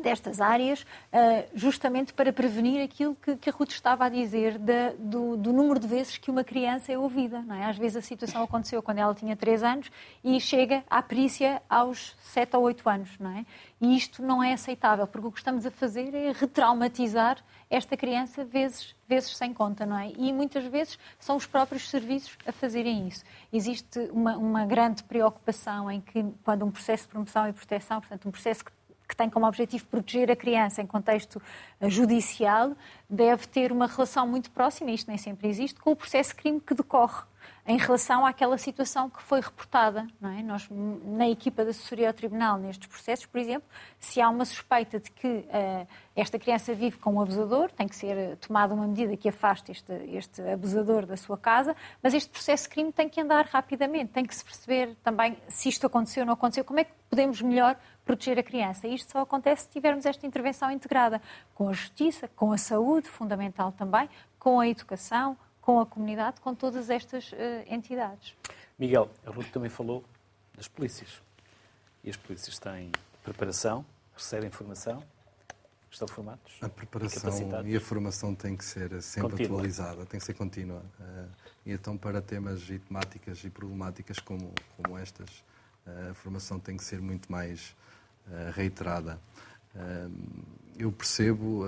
[0.02, 4.58] destas áreas, ah, justamente para prevenir aquilo que, a Ruth estava a dizer
[4.98, 7.44] do, do, número de vezes que uma criança é ouvida.
[7.60, 7.66] É?
[7.66, 9.92] Às vezes a situação aconteceu quando ela tinha 3 anos
[10.24, 13.10] e chega à perícia aos 7 ou 8 anos.
[13.40, 13.46] É?
[13.82, 18.46] E isto não é aceitável, porque o que estamos a fazer é retraumatizar esta criança
[18.46, 20.12] vezes, vezes sem conta, não é?
[20.16, 23.24] E muitas vezes são os próprios serviços a fazerem isso.
[23.52, 28.28] Existe uma, uma grande preocupação em que, quando um processo de promoção e proteção, portanto,
[28.28, 28.72] um processo que
[29.08, 31.42] que tem como objetivo proteger a criança em contexto
[31.80, 32.76] eh, judicial,
[33.10, 36.74] deve ter uma relação muito próxima, isto nem sempre existe, com o processo crime que
[36.74, 37.24] decorre
[37.66, 40.06] em relação àquela situação que foi reportada.
[40.22, 40.44] É?
[40.44, 43.68] Nós, na equipa de assessoria ao tribunal, nestes processos, por exemplo,
[44.00, 47.96] se há uma suspeita de que uh, esta criança vive com um abusador, tem que
[47.96, 52.64] ser tomada uma medida que afaste este, este abusador da sua casa, mas este processo
[52.64, 56.28] de crime tem que andar rapidamente, tem que se perceber também se isto aconteceu ou
[56.28, 58.88] não aconteceu, como é que podemos melhor proteger a criança.
[58.88, 61.22] E isto só acontece se tivermos esta intervenção integrada
[61.56, 66.54] com a justiça, com a saúde, fundamental também, com a educação, com a comunidade, com
[66.54, 67.36] todas estas uh,
[67.68, 68.36] entidades.
[68.78, 70.04] Miguel, a Ruth também falou
[70.56, 71.22] das polícias.
[72.04, 72.92] E as polícias têm
[73.24, 75.02] preparação, recebem formação,
[75.90, 76.58] estão formados?
[76.62, 79.58] A preparação e a formação têm que ser sempre contínua.
[79.58, 80.84] atualizada, tem que ser contínua.
[81.00, 81.30] Uh,
[81.66, 85.30] e então, para temas e temáticas e problemáticas como, como estas,
[85.88, 87.74] uh, a formação tem que ser muito mais
[88.28, 89.18] uh, reiterada.
[90.78, 91.64] eu percebo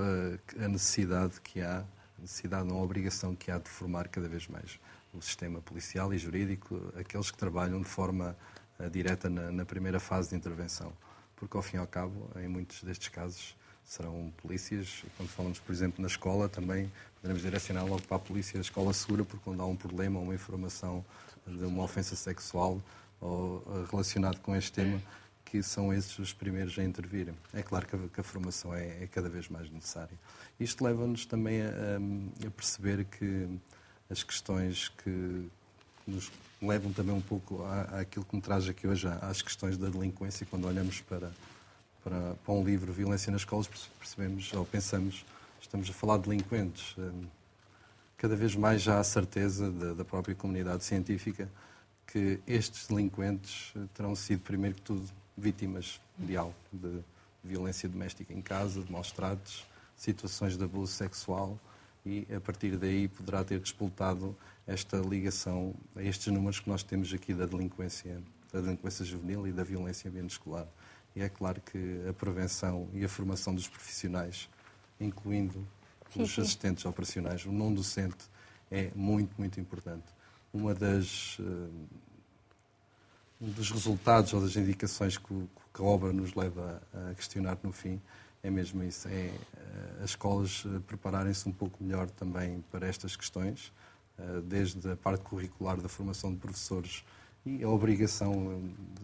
[0.60, 1.84] a necessidade que há
[2.26, 4.80] necessidade, não a obrigação que há de formar cada vez mais
[5.14, 8.36] o sistema policial e jurídico, aqueles que trabalham de forma
[8.80, 10.92] uh, direta na, na, primeira fase de intervenção.
[11.36, 15.04] Porque, ao fim e ao cabo, em muitos destes casos, serão polícias.
[15.16, 18.92] Quando falamos, por exemplo, na escola, também poderemos direcionar logo para a polícia a escola
[18.92, 21.06] segura, porque quando há um problema, uma informação
[21.48, 22.82] de uma ofensa sexual
[23.22, 25.02] ou uh, relacionado com este tema,
[25.46, 27.34] que são esses os primeiros a intervir.
[27.54, 30.18] É claro que a, que a formação é, é, cada vez mais necessária.
[30.60, 31.70] Isto leva-nos também a,
[32.46, 33.48] a, perceber que
[34.10, 35.48] as questões que
[36.06, 36.32] nos
[36.62, 40.46] levam também um pouco à, àquilo que me traz aqui hoje, às questões da delinquência,
[40.50, 41.32] quando olhamos para,
[42.04, 43.68] para, para um livro Violência nas Escolas,
[44.00, 45.26] percebemos ou pensamos,
[45.62, 46.96] estamos a falar de delinquentes.
[46.98, 47.26] Hum,
[48.18, 51.50] cada vez mais já há certeza da, da própria comunidade científica
[52.08, 56.36] que estes delinquentes terão sido, primeiro que tudo, vítimas de
[57.44, 61.60] violência doméstica em casa, de maus tratos, situações de abuso sexual
[62.06, 64.36] e a partir daí poderá ter despoltado
[64.68, 68.22] esta ligação a estes números que nós temos aqui da delinquência,
[68.52, 70.68] da delinquência juvenil e da violência ambiente escolar.
[71.16, 74.50] E é claro que a prevenção e a formação dos profissionais,
[75.00, 75.66] incluindo
[76.16, 78.26] os assistentes operacionais, o não docente,
[78.72, 80.06] é muito, muito importante.
[80.54, 81.88] Uma das um
[83.40, 88.00] dos resultados ou das indicações que, que a obra nos leva a questionar no fim
[88.46, 93.16] é mesmo isso, é eh, as escolas eh, prepararem-se um pouco melhor também para estas
[93.16, 93.74] questões,
[94.20, 97.04] eh, desde a parte curricular da formação de professores
[97.44, 98.62] e a obrigação,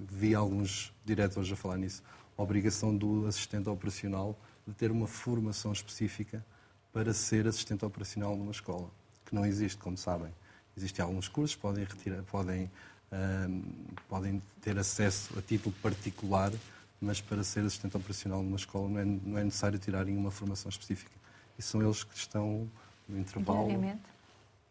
[0.08, 2.04] vi alguns diretores a falar nisso,
[2.38, 6.46] a obrigação do assistente operacional de ter uma formação específica
[6.94, 8.91] para ser assistente operacional numa escola,
[9.26, 10.32] que não existe, como sabem.
[10.78, 12.70] Existem alguns cursos, podem, retirar, podem
[14.08, 16.52] podem ter acesso a título particular,
[17.00, 20.69] mas para ser assistente operacional numa escola não é, não é necessário tirarem uma formação
[20.69, 21.12] específica.
[21.58, 22.69] E são eles que estão
[23.08, 23.69] no intervalo,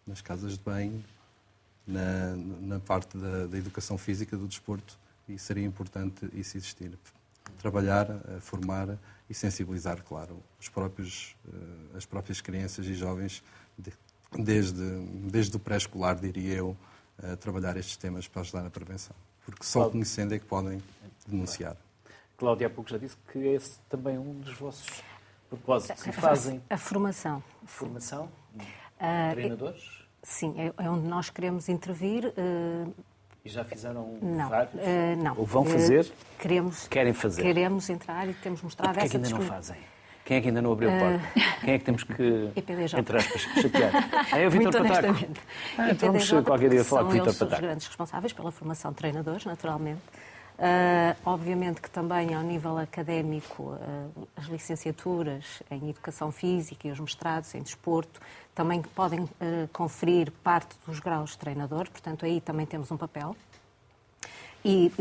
[0.06, 1.04] nas casas de banho,
[1.86, 4.98] na, na parte da, da, educação física, do desporto,
[5.28, 6.96] e seria importante isso existir.
[7.58, 8.96] Trabalhar, eh, formar
[9.28, 13.42] e sensibilizar, claro, os próprios, eh, as próprias crianças e jovens,
[14.38, 14.82] desde,
[15.30, 16.76] desde o pré-escolar, diria eu,
[17.22, 19.14] a trabalhar estes temas para ajudar na prevenção.
[19.44, 19.92] Porque só Cláudia.
[19.92, 20.82] conhecendo é que podem
[21.26, 21.76] denunciar.
[22.36, 25.02] Cláudia há pouco já disse que esse também é um dos vossos
[25.48, 26.06] propósitos.
[26.06, 26.62] E fazem...
[26.70, 27.42] A formação.
[27.66, 28.30] Formação?
[28.54, 30.00] Uh, Treinadores?
[30.22, 32.26] Sim, é, é onde nós queremos intervir.
[32.26, 32.94] Uh,
[33.44, 34.74] e já fizeram não, vários?
[34.74, 35.36] Uh, não.
[35.38, 36.10] Ou vão fazer?
[36.38, 37.42] queremos, Querem fazer?
[37.42, 39.76] Queremos entrar e temos mostrado e essa que ainda não fazem?
[40.24, 41.16] Quem é que ainda não abriu a porta?
[41.16, 41.60] Uh...
[41.60, 42.12] Quem é que temos que,
[42.56, 43.92] entre aspas, chatear?
[44.32, 45.26] É o Vitor Pataco.
[45.76, 47.50] Ah, então vamos qualquer dia falar com o Vitor Pataco.
[47.50, 50.00] São os grandes responsáveis pela formação de treinadores, naturalmente.
[50.60, 57.00] Uh, obviamente que também ao nível académico uh, as licenciaturas em Educação Física e os
[57.00, 58.20] mestrados em Desporto
[58.54, 59.30] também podem uh,
[59.72, 63.34] conferir parte dos graus de treinador, portanto aí também temos um papel.
[64.62, 64.92] E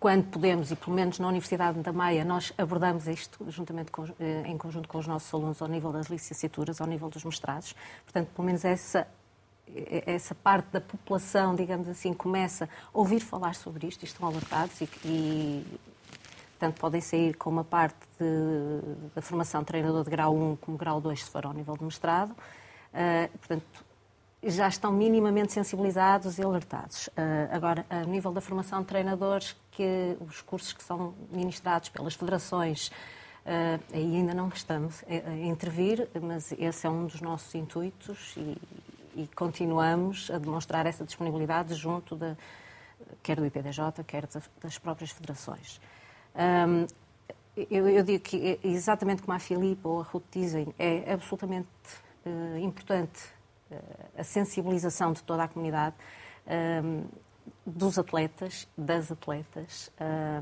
[0.00, 4.44] quando podemos, e pelo menos na Universidade da Maia, nós abordamos isto juntamente com, eh,
[4.46, 7.76] em conjunto com os nossos alunos ao nível das licenciaturas, ao nível dos mestrados.
[8.04, 9.06] Portanto, pelo menos essa,
[9.68, 14.26] eh, essa parte da população, digamos assim, começa a ouvir falar sobre isto e estão
[14.26, 15.80] alertados e, e
[16.58, 20.78] tanto podem sair com uma parte de, da formação de treinador de grau 1 como
[20.78, 22.30] grau 2 se for ao nível de mestrado.
[22.30, 23.89] Uh, portanto,
[24.42, 27.08] já estão minimamente sensibilizados e alertados.
[27.08, 27.12] Uh,
[27.50, 32.88] agora, a nível da formação de treinadores, que os cursos que são ministrados pelas federações,
[32.88, 38.56] uh, aí ainda não estamos a, intervir, mas esse é um dos nossos intuitos e,
[39.14, 42.34] e continuamos a demonstrar essa disponibilidade junto da,
[43.22, 44.26] quer do IPDJ, quer
[44.62, 45.80] das próprias federações.
[46.34, 46.86] Um,
[47.70, 51.68] eu, eu, digo que, é exatamente como a Filipe ou a Ruth dizem, é absolutamente
[52.24, 53.20] uh, importante
[54.16, 55.94] a sensibilização de toda a comunidade,
[56.84, 57.04] um,
[57.64, 59.90] dos atletas, das atletas,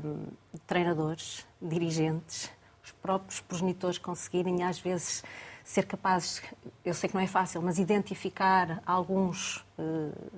[0.03, 0.27] um,
[0.65, 2.51] treinadores, dirigentes,
[2.83, 5.23] os próprios progenitores conseguirem às vezes
[5.63, 6.41] ser capazes,
[6.83, 9.63] eu sei que não é fácil, mas identificar alguns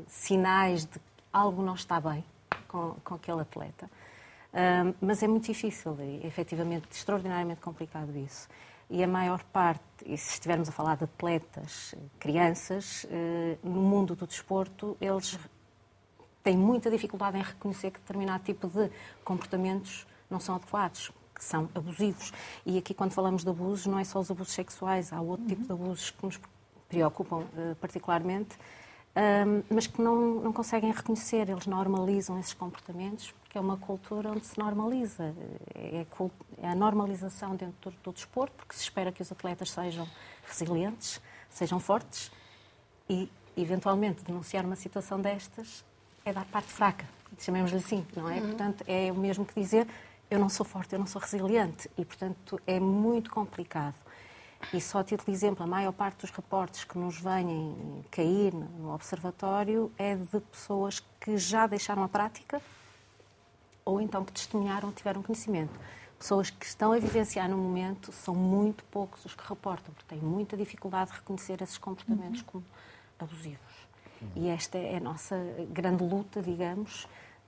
[0.06, 2.26] sinais de que algo não está bem
[2.68, 3.90] com, com aquele atleta.
[5.00, 8.50] Mas é muito difícil e efetivamente extraordinariamente complicado isso
[8.92, 14.16] e a maior parte, e se estivermos a falar de atletas, crianças, eh, no mundo
[14.16, 15.40] do desporto, eles
[16.44, 18.92] têm muita dificuldade em reconhecer que determinado tipo de
[19.24, 22.34] comportamentos não são adequados, que são abusivos.
[22.66, 25.50] E aqui, quando falamos de abusos, não é só os abusos sexuais, há outro uhum.
[25.50, 26.40] tipo de abusos que nos
[26.90, 27.76] preocupam eh,
[29.14, 31.50] particularmente, mas que não, não conseguem reconhecer.
[31.50, 35.36] Eles normalizam esses comportamentos porque é uma cultura onde se normaliza.
[35.76, 36.06] É,
[36.62, 40.08] é a normalização dentro do, do desporto, porque se espera que os atletas sejam
[40.48, 42.32] resilientes, sejam fortes
[43.10, 45.84] e, eventualmente, denunciar uma situação destas
[46.24, 47.06] é dar parte fraca.
[47.38, 48.36] chamemos-lhe assim, não é?
[48.36, 48.48] Uhum.
[48.48, 49.88] Portanto, é o mesmo que dizer
[50.30, 51.90] eu não sou forte, eu não sou resiliente.
[51.98, 53.96] E, portanto, é muito complicado.
[54.74, 58.54] E só a título de exemplo, a maior parte dos reportes que nos vêm cair
[58.54, 62.62] no observatório é de pessoas que já deixaram a prática
[63.84, 65.78] ou então que testemunharam, tiveram conhecimento.
[66.18, 70.20] Pessoas que estão a vivenciar no momento são muito poucos os que reportam, porque têm
[70.20, 72.48] muita dificuldade de reconhecer esses comportamentos uhum.
[72.48, 72.66] como
[73.20, 73.88] abusivos.
[74.22, 74.30] Uhum.
[74.36, 75.36] E esta é a nossa
[75.72, 77.08] grande luta, digamos,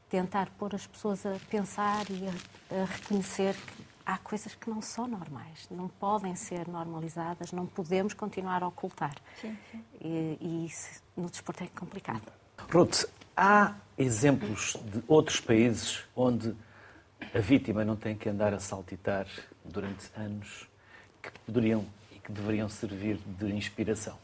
[0.10, 4.82] tentar pôr as pessoas a pensar e a, a reconhecer que há coisas que não
[4.82, 9.16] são normais, não podem ser normalizadas, não podemos continuar a ocultar.
[9.40, 9.84] Sim, sim.
[10.02, 12.32] E, e isso no desporto é complicado.
[12.72, 16.56] Ruth, há exemplos de outros países onde
[17.34, 19.28] a vítima não tem que andar a saltitar
[19.64, 20.68] durante anos
[21.22, 24.18] que poderiam e que deveriam servir de inspiração?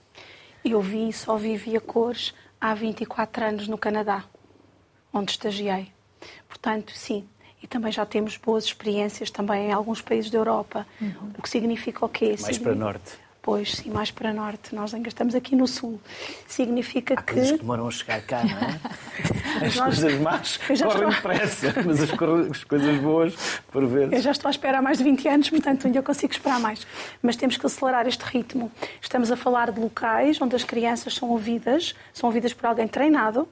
[0.64, 4.26] Eu vi, só vivi a cores há 24 anos no Canadá
[5.14, 5.92] onde estagiei.
[6.48, 7.28] Portanto, sim.
[7.62, 10.88] E também já temos boas experiências também em alguns países da Europa.
[11.02, 11.34] Uhum.
[11.38, 12.28] O que significa o quê?
[12.28, 12.70] Mais significa...
[12.70, 13.30] para norte.
[13.42, 14.76] Pois, sim, mais para norte.
[14.76, 16.00] Nós ainda estamos aqui no sul.
[16.48, 17.34] Significa Há que.
[17.34, 18.80] coisas que demoram a chegar cá, não é?
[19.66, 20.00] As nós...
[20.00, 21.10] coisas más correm estou...
[21.10, 24.14] depressa, mas as, as, coisas boas, por vezes.
[24.14, 26.86] Eu já estou à espera há mais de 20 anos, portanto ainda consigo esperar mais.
[27.22, 28.72] Mas temos que acelerar este ritmo.
[29.02, 33.48] Estamos a falar de locais onde as crianças são ouvidas, são ouvidas por alguém treinado,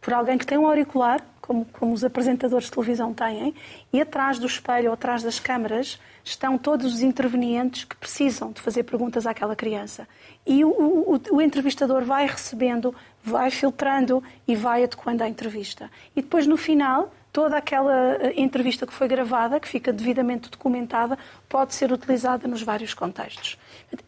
[0.00, 3.54] por alguém que tem um auricular, como, como os apresentadores de televisão têm,
[3.92, 8.60] e atrás do espelho ou atrás das câmaras estão todos os intervenientes que precisam de
[8.60, 10.08] fazer perguntas àquela criança.
[10.46, 15.90] E o, o, o, entrevistador vai recebendo, vai filtrando e vai adequando à entrevista.
[16.14, 21.18] E depois, no final, toda aquela eh, entrevista que foi gravada, que fica devidamente documentada,
[21.48, 23.58] pode ser utilizada nos vários contextos.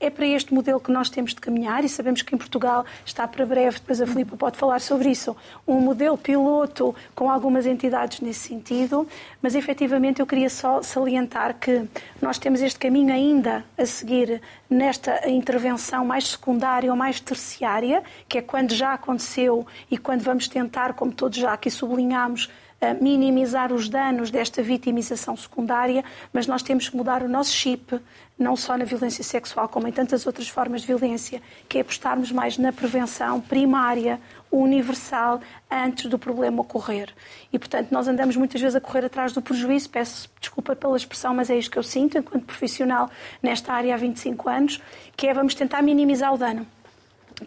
[0.00, 3.28] É para este modelo que nós temos de caminhar e sabemos que em Portugal está
[3.28, 8.20] para breve, depois a Filipe pode falar sobre isso, um modelo piloto com algumas entidades
[8.20, 9.06] nesse sentido,
[9.42, 11.86] mas efetivamente eu queria só salientar que
[12.20, 18.38] nós temos este caminho ainda a seguir nesta intervenção mais secundária ou mais terciária, que
[18.38, 22.48] é quando já aconteceu e quando vamos tentar, como todos já aqui sublinhamos,
[22.92, 27.98] minimizar os danos desta vitimização secundária, mas nós temos que mudar o nosso chip,
[28.38, 32.32] não só na violência sexual, como em tantas outras formas de violência, que é apostarmos
[32.32, 34.20] mais na prevenção primária,
[34.50, 37.14] universal, antes do problema ocorrer.
[37.52, 41.32] E, portanto, nós andamos muitas vezes a correr atrás do prejuízo, peço desculpa pela expressão,
[41.32, 43.08] mas é isto que eu sinto enquanto profissional
[43.42, 44.82] nesta área há 25 anos,
[45.16, 46.66] que é vamos tentar minimizar o dano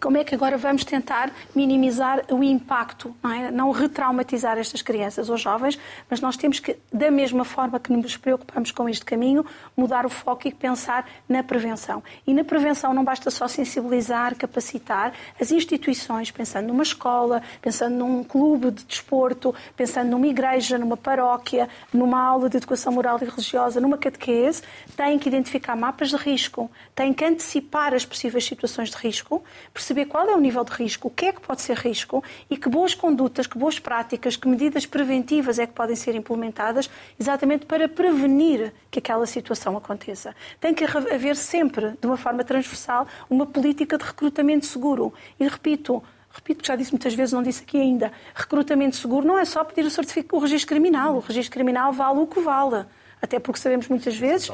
[0.00, 3.50] como é que agora vamos tentar minimizar o impacto, não, é?
[3.50, 5.78] não retraumatizar estas crianças ou jovens,
[6.10, 9.44] mas nós temos que, da mesma forma que nos preocupamos com este caminho,
[9.76, 12.02] mudar o foco e pensar na prevenção.
[12.26, 18.22] E na prevenção não basta só sensibilizar, capacitar as instituições, pensando numa escola, pensando num
[18.22, 23.80] clube de desporto, pensando numa igreja, numa paróquia, numa aula de educação moral e religiosa,
[23.80, 24.62] numa catequese,
[24.96, 29.42] têm que identificar mapas de risco, têm que antecipar as possíveis situações de risco,
[29.78, 32.56] perceber qual é o nível de risco, o que é que pode ser risco e
[32.56, 37.64] que boas condutas, que boas práticas, que medidas preventivas é que podem ser implementadas exatamente
[37.64, 40.34] para prevenir que aquela situação aconteça.
[40.60, 45.14] Tem que haver sempre, de uma forma transversal, uma política de recrutamento seguro.
[45.38, 49.38] E repito, repito que já disse muitas vezes, não disse aqui ainda, recrutamento seguro não
[49.38, 51.14] é só pedir o o registro criminal.
[51.14, 52.84] O registro criminal vale o que vale
[53.20, 54.50] até porque sabemos muitas vezes,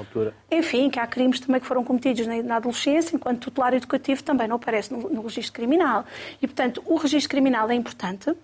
[0.51, 4.57] enfim, que há crimes também que foram cometidos na, adolescência, enquanto tutelar educativo também não
[4.57, 6.05] aparece no, no registro criminal.
[6.41, 8.35] E, portanto, o registro criminal é importante,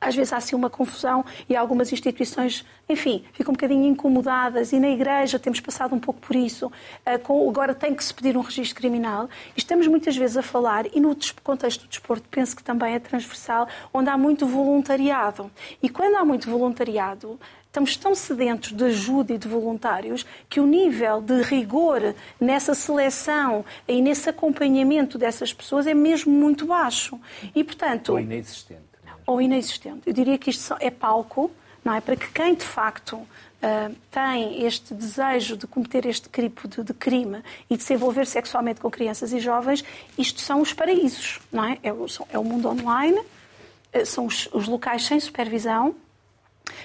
[0.00, 4.78] às vezes há assim uma confusão e algumas instituições, enfim, ficam um bocadinho incomodadas e
[4.78, 6.70] na Igreja temos passado um pouco por isso.
[7.04, 9.28] Ah, agora tem que se pedir um registro criminal.
[9.56, 12.98] E estamos muitas vezes a falar, e no contexto do desporto penso que também é
[12.98, 15.50] transversal, onde há muito voluntariado.
[15.82, 17.40] E quando há muito voluntariado,
[17.76, 23.64] estamos tão sedentos de ajuda e de voluntários que o nível de rigor nessa seleção
[23.86, 27.20] e nesse acompanhamento dessas pessoas é mesmo muito baixo.
[27.54, 28.80] E, portanto, ou inexistente.
[29.26, 30.00] Ou inexistente.
[30.06, 31.50] Eu diria que isto é palco,
[31.84, 32.00] não é?
[32.00, 36.92] Para que quem de facto Uh, tem este desejo de cometer este tipo de, de,
[36.92, 39.82] crime e de se envolver sexualmente com crianças e jovens,
[40.16, 41.78] isto são os paraísos, não é?
[41.82, 45.96] É o, é o mundo online, uh, são os, os, locais sem supervisão,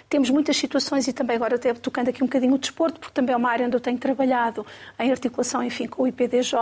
[0.09, 3.33] temos muitas situações e também agora até tocando aqui um bocadinho o desporto, porque também
[3.33, 4.65] é uma área onde eu tenho trabalhado
[4.99, 6.53] em articulação, enfim, com o IPDJ.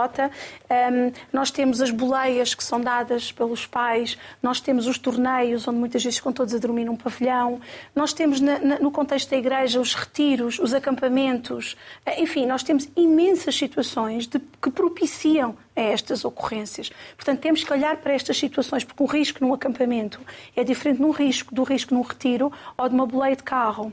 [0.70, 5.78] Um, nós temos as boleias que são dadas pelos pais, nós temos os torneios, onde
[5.78, 7.60] muitas vezes ficam todos a dormir num pavilhão,
[7.94, 11.76] nós temos na, na, no contexto da igreja os retiros, os acampamentos,
[12.18, 16.90] enfim, nós temos imensas situações de, que propiciam a estas ocorrências.
[17.16, 20.20] Portanto, temos que olhar para estas situações, porque um risco num acampamento
[20.54, 23.90] é diferente num risco, do risco num retiro ou de uma boleia de carro.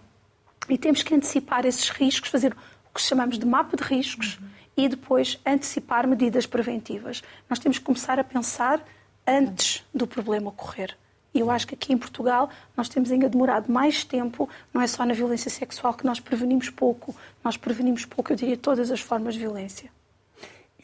[0.68, 2.54] E temos que antecipar esses riscos, fazer
[2.90, 4.48] o que chamamos de mapa de riscos uhum.
[4.76, 7.24] e depois antecipar medidas preventivas.
[7.50, 8.86] Nós temos que começar a pensar
[9.26, 10.98] antes do problema ocorrer.
[11.34, 14.88] E eu acho que aqui em Portugal nós temos ainda demorado mais tempo, não é
[14.88, 19.00] só na violência sexual que nós prevenimos pouco, nós prevenimos pouco, eu diria, todas as
[19.00, 19.90] formas de violência.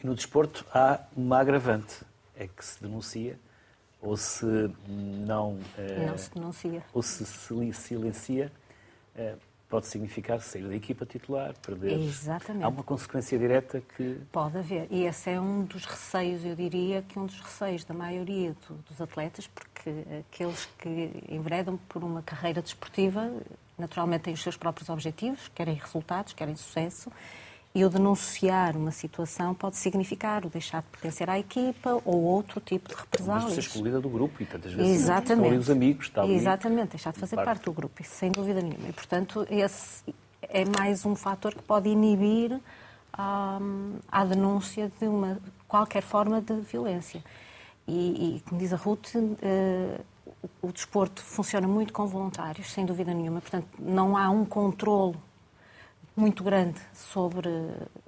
[0.04, 2.04] No desporto há uma agravante,
[2.36, 3.38] é que se denuncia
[4.02, 4.44] ou se
[4.86, 5.58] não...
[6.06, 6.84] Não se denuncia.
[6.92, 8.52] Ou se silencia
[9.16, 9.34] eh,
[9.66, 11.98] pode significar sair da equipa titular, perder.
[11.98, 12.64] Exatamente.
[12.64, 14.20] Há uma consequência direta que.
[14.30, 14.86] Pode haver.
[14.90, 18.74] E esse é um dos receios, eu diria, que um dos receios da maioria do,
[18.74, 19.90] dos atletas, porque
[20.30, 23.32] aqueles que enveredam por uma carreira desportiva,
[23.78, 27.10] naturalmente têm os seus próprios objetivos, querem resultados, querem sucesso,
[27.74, 32.60] e o denunciar uma situação pode significar o deixar de pertencer à equipa ou outro
[32.60, 33.44] tipo de represálias.
[33.44, 35.32] Mas ser excluída do grupo e tantas vezes Exatamente.
[35.32, 36.06] estão ali os amigos.
[36.06, 37.46] Está ali Exatamente, deixar de fazer parte.
[37.46, 38.88] parte do grupo, isso sem dúvida nenhuma.
[38.88, 40.04] E, portanto, esse
[40.42, 42.60] é mais um fator que pode inibir
[43.18, 47.24] hum, a denúncia de uma, qualquer forma de violência.
[47.88, 50.00] E, e como diz a Ruth, uh,
[50.62, 53.40] o, o desporto funciona muito com voluntários, sem dúvida nenhuma.
[53.40, 55.20] Portanto, não há um controlo
[56.16, 57.48] muito grande sobre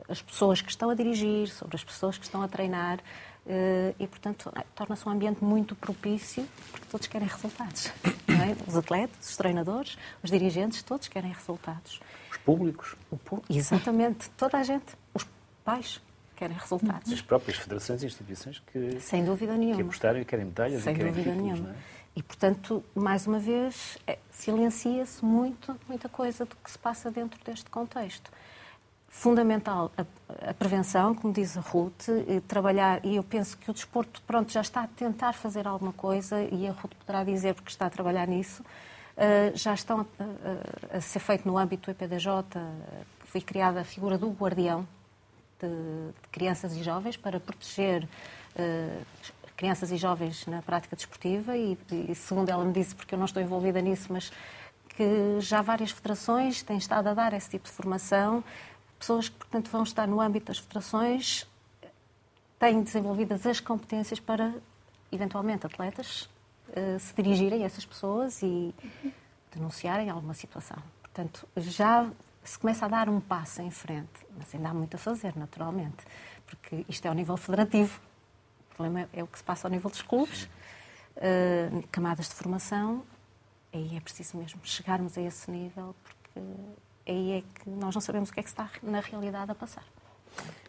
[0.09, 3.01] as pessoas que estão a dirigir, sobre as pessoas que estão a treinar
[3.47, 7.91] eh, e, portanto, torna-se um ambiente muito propício porque todos querem resultados.
[8.37, 8.55] É?
[8.69, 12.01] Os atletas, os treinadores, os dirigentes, todos querem resultados.
[12.31, 12.95] Os públicos.
[13.11, 14.85] O, exatamente, toda a gente.
[15.15, 15.27] Os
[15.65, 16.03] pais
[16.37, 17.11] querem resultados.
[17.11, 19.77] As próprias federações e instituições que, Sem dúvida nenhuma.
[19.77, 21.75] que apostaram e querem medalhas Sem e querem dúvida títulos, nenhuma.
[21.75, 21.96] É?
[22.17, 27.39] E, portanto, mais uma vez, é, silencia-se muito, muita coisa do que se passa dentro
[27.45, 28.31] deste contexto.
[29.07, 33.75] Fundamental a, a, prevenção, como diz a Ruth, e trabalhar, e eu penso que o
[33.75, 37.69] desporto, pronto, já está a tentar fazer alguma coisa, e a Ruth poderá dizer porque
[37.69, 42.31] está a trabalhar nisso, uh, já estão a, a, ser feito no âmbito do EPDJ,
[43.27, 44.89] foi criada a figura do guardião
[45.61, 49.07] de, de crianças e jovens para proteger uh,
[49.57, 51.79] crianças e jovens na prática desportiva e,
[52.09, 54.31] e, segundo ela me disse, porque eu não estou envolvida nisso, mas
[54.91, 58.45] que já várias federações têm estado a dar esse tipo de formação.
[58.99, 61.47] Pessoas que, portanto, vão estar no âmbito das federações
[62.59, 64.55] têm desenvolvidas as competências para,
[65.13, 66.23] eventualmente, atletas
[66.71, 68.75] uh, se dirigirem a essas pessoas e
[69.55, 70.79] denunciarem alguma situação.
[71.03, 72.09] Portanto, já
[72.43, 76.05] se começa a dar um passo em frente, mas ainda há muito a fazer, naturalmente,
[76.47, 78.01] porque isto é ao nível federativo
[78.77, 80.45] problema é o que se passa ao nível dos clubes,
[81.17, 83.03] uh, camadas de formação.
[83.73, 86.41] Aí é preciso mesmo chegarmos a esse nível, porque
[87.07, 89.85] aí é que nós não sabemos o que é que está na realidade a passar.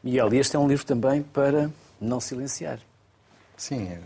[0.04, 2.80] Miguel, e este é um livro também para não silenciar.
[3.56, 4.02] Sim, é,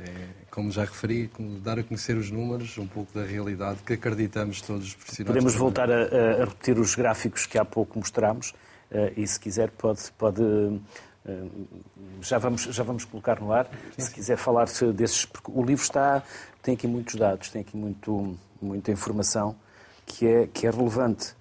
[0.00, 1.30] é, como já referi,
[1.62, 5.34] dar a conhecer os números, um pouco da realidade que acreditamos todos os profissionais.
[5.34, 9.70] Podemos voltar a, a, repetir os gráficos que há pouco mostramos uh, e, se quiser,
[9.70, 10.78] pode, pode eh,
[12.22, 13.68] já vamos, já vamos colocar no ar.
[13.98, 15.24] Se quiser falar desses.
[15.24, 16.22] Porque o livro está,
[16.62, 19.56] tem aqui muitos dados, tem aqui muito, muita informação
[20.06, 21.34] que é, que é relevante.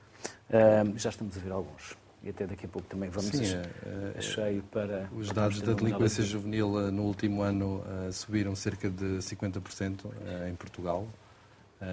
[0.49, 1.97] Uh, já estamos a ver alguns.
[2.21, 5.09] E até daqui a pouco também vamos Sim, a, a, cheio para.
[5.15, 10.11] Os dados da delinquência juvenil eh, no último ano subiram cerca de 50% uh,
[10.49, 11.07] em Portugal.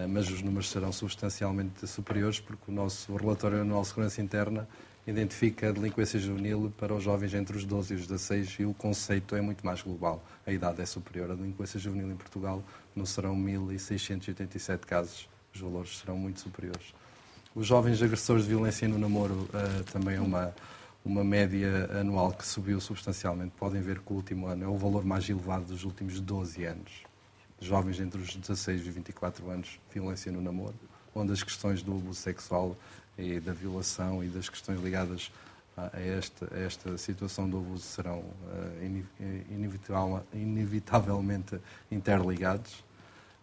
[0.09, 4.67] mas os números serão substancialmente superiores porque o nosso relatório anual de segurança interna
[5.07, 8.75] identifica a delinquência juvenil para os jovens entre os 12 e os 16 e o
[8.75, 10.23] conceito é muito mais global.
[10.45, 11.31] A idade é superior.
[11.31, 12.63] A delinquência juvenil em Portugal
[12.95, 16.93] não serão 1.687 casos, os valores serão muito superiores.
[17.55, 20.55] Os jovens agressores de violência no namoro uh, também é uma,
[21.05, 23.53] uma média anual que subiu substancialmente.
[23.57, 27.05] Podem ver que o último ano é o valor mais elevado dos últimos 12 anos.
[27.61, 30.75] Jovens entre os 16 e 24 anos, violência no namoro,
[31.15, 32.77] onde as questões do abuso sexual
[33.19, 35.31] e da violação e das questões ligadas
[35.77, 39.05] a esta, a esta situação do abuso serão uh,
[40.33, 41.61] inevitavelmente
[41.91, 42.83] interligados.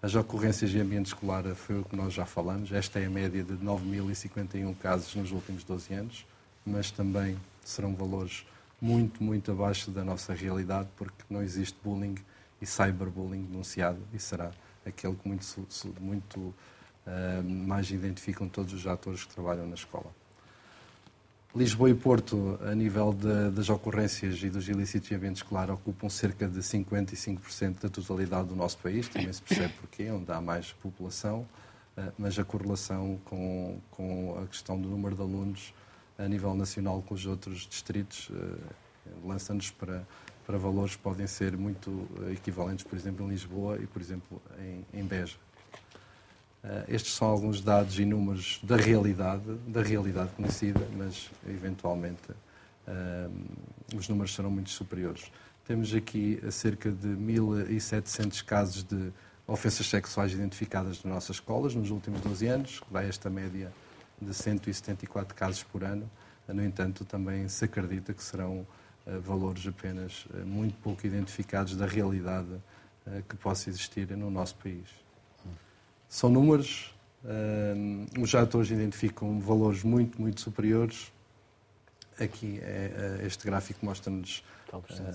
[0.02, 2.72] As ocorrências em ambiente escolar foi o que nós já falamos.
[2.72, 6.26] Esta é a média de 9.051 casos nos últimos 12 anos,
[6.66, 8.46] mas também serão valores
[8.82, 12.16] muito, muito abaixo da nossa realidade, porque não existe bullying
[12.62, 14.52] e cyberbullying denunciado e será
[14.86, 15.46] aquele que muito,
[16.02, 16.54] muito
[17.44, 20.12] mais identificam todos os atores que trabalham na escola.
[21.56, 26.10] Lisboa e Porto, a nível de, das ocorrências e dos ilícitos em ambiente escolar, ocupam
[26.10, 29.08] cerca de 55% da totalidade do nosso país.
[29.08, 31.46] Também se percebe porquê, onde há mais população,
[31.96, 35.74] ah, mas a correlação com, com a questão do número de alunos
[36.18, 38.74] a nível nacional com os outros distritos ah,
[39.24, 40.04] lança-nos para
[40.46, 45.00] para valores que podem ser muito equivalentes, por exemplo, em Lisboa e, por exemplo, em,
[45.00, 45.38] em Beja.
[46.88, 52.22] Estes são alguns dados e números da realidade, da realidade conhecida, mas eventualmente
[53.94, 55.30] os números serão muito superiores.
[55.66, 59.12] Temos aqui cerca de 1.700 casos de
[59.46, 63.72] ofensas sexuais identificadas nas nossas escolas nos últimos 12 anos, que dá esta média
[64.22, 66.10] de 174 casos por ano.
[66.48, 68.66] No entanto, também se acredita que serão
[69.06, 74.56] uh, valores apenas uh, muito pouco identificados da realidade uh, que possa existir no nosso
[74.56, 75.03] país.
[76.14, 76.94] São números,
[78.22, 81.12] os atores identificam valores muito, muito superiores.
[82.20, 84.44] Aqui é, este gráfico mostra-nos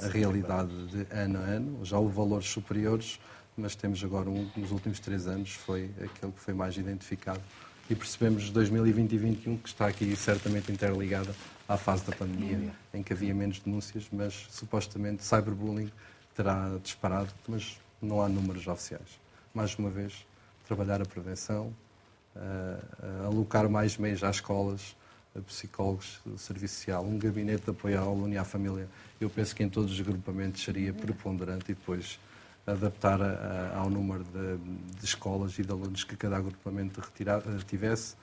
[0.03, 1.85] a realidade de ano a ano.
[1.85, 3.21] Já houve valores superiores,
[3.57, 7.43] mas temos agora um nos últimos três anos foi aquele que foi mais identificado.
[7.89, 11.33] E percebemos de 2020 e 2021 que está aqui certamente interligada
[11.69, 15.93] à fase da pandemia, em que havia menos denúncias, mas supostamente cyberbullying
[16.35, 19.21] terá disparado, mas não há números oficiais.
[19.55, 20.27] Mais uma vez,
[20.69, 21.75] trabalhar a prevenção,
[22.37, 24.95] uh, alocar mais meios às escolas,
[25.47, 28.89] psicólogos, serviço social, um gabinete de apoio ao aluno e à família.
[29.21, 32.19] Eu penso que em todos os agrupamentos seria preponderante e depois
[32.67, 34.59] adaptar a, a, ao número de,
[34.99, 38.15] de, escolas e de alunos que cada agrupamento retirar, tivesse.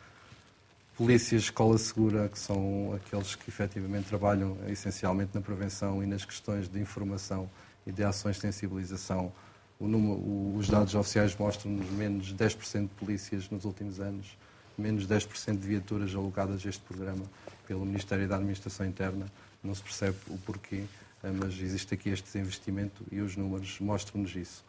[0.95, 6.69] Polícias, escola segura, que são aqueles que efetivamente trabalham essencialmente na prevenção e nas questões
[6.69, 7.49] de informação
[7.85, 9.31] e de ações de sensibilização.
[9.79, 14.37] Número, os dados oficiais mostram-nos menos 10% de polícias nos últimos anos,
[14.77, 17.25] menos 10% de viaturas alocadas a este programa
[17.67, 19.25] pelo Ministério da Administração Interna.
[19.63, 20.85] Não se percebe o porquê
[21.25, 24.63] eh, mas existe aqui este investimento e os números mostram-nos isso.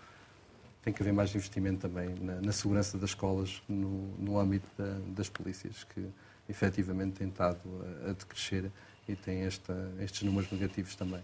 [0.82, 4.98] Tem que haver mais investimento também na, na segurança das escolas, no, no âmbito da,
[5.08, 6.06] das polícias, que
[6.48, 7.60] efetivamente têm estado
[8.06, 8.70] a, a decrescer
[9.06, 11.20] e têm esta, estes números negativos também.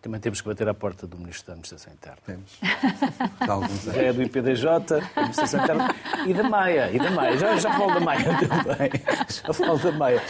[0.00, 2.18] Também temos que bater à porta do Ministro da Administração Interna.
[2.24, 2.58] Temos.
[3.40, 3.98] Há alguns anos.
[3.98, 5.94] É do IPDJ, da Administração Interna
[6.24, 6.90] e da Maia.
[6.92, 7.36] E da Maia.
[7.36, 8.90] Já, já falo da Maia também.
[9.28, 10.22] Já falo da Maia.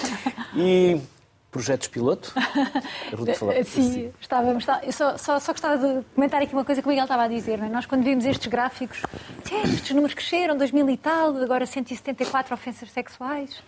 [0.57, 0.99] E
[1.51, 2.33] projetos piloto?
[3.39, 3.63] Falar.
[3.65, 4.65] Sim, estávamos.
[4.83, 7.29] Eu só, só, só, gostava de comentar aqui uma coisa que o Miguel estava a
[7.29, 7.59] dizer.
[7.59, 7.69] É?
[7.69, 9.03] Nós, quando vimos estes gráficos,
[9.75, 13.63] estes números cresceram, 2000 e tal, agora 174 ofensas sexuais.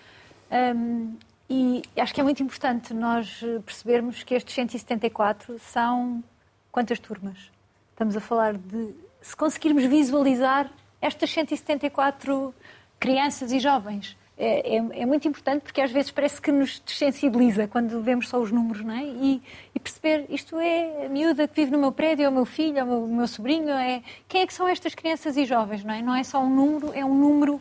[0.50, 1.16] Um,
[1.50, 6.22] e acho que é muito importante nós percebermos que estes 174 são
[6.70, 7.50] quantas turmas?
[7.90, 8.94] Estamos a falar de.
[9.20, 10.70] Se conseguirmos visualizar
[11.02, 12.54] estas 174
[12.98, 17.68] crianças e jovens é, é, é, muito importante porque às vezes parece que nos desensibiliza
[17.68, 19.04] quando vemos só os números, não é?
[19.04, 19.42] E,
[19.74, 22.78] e, perceber isto é a miúda que vive no meu prédio, é o meu filho,
[22.78, 25.84] é o meu, o meu sobrinho, é quem é que são estas crianças e jovens,
[25.84, 26.00] não é?
[26.00, 27.60] Não é só um número, é um número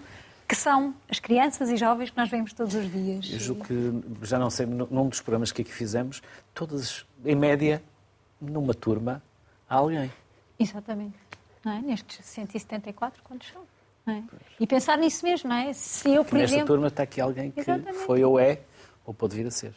[0.50, 3.30] que são as crianças e jovens que nós vemos todos os dias.
[3.32, 6.24] Eu julgo que, já não sei, num dos programas que aqui fizemos,
[6.56, 7.84] todas, em média,
[8.42, 9.22] numa turma,
[9.70, 10.12] há alguém.
[10.58, 11.14] Exatamente.
[11.64, 11.82] Não é?
[11.84, 13.62] Nestes 174, quantos são?
[14.12, 14.24] É?
[14.60, 15.72] E pensar nisso mesmo, não é?
[15.72, 16.74] Se eu, por Nesta exemplo...
[16.74, 18.00] turma está aqui alguém que Exatamente.
[18.00, 18.62] foi ou é,
[19.06, 19.76] ou pode vir a ser.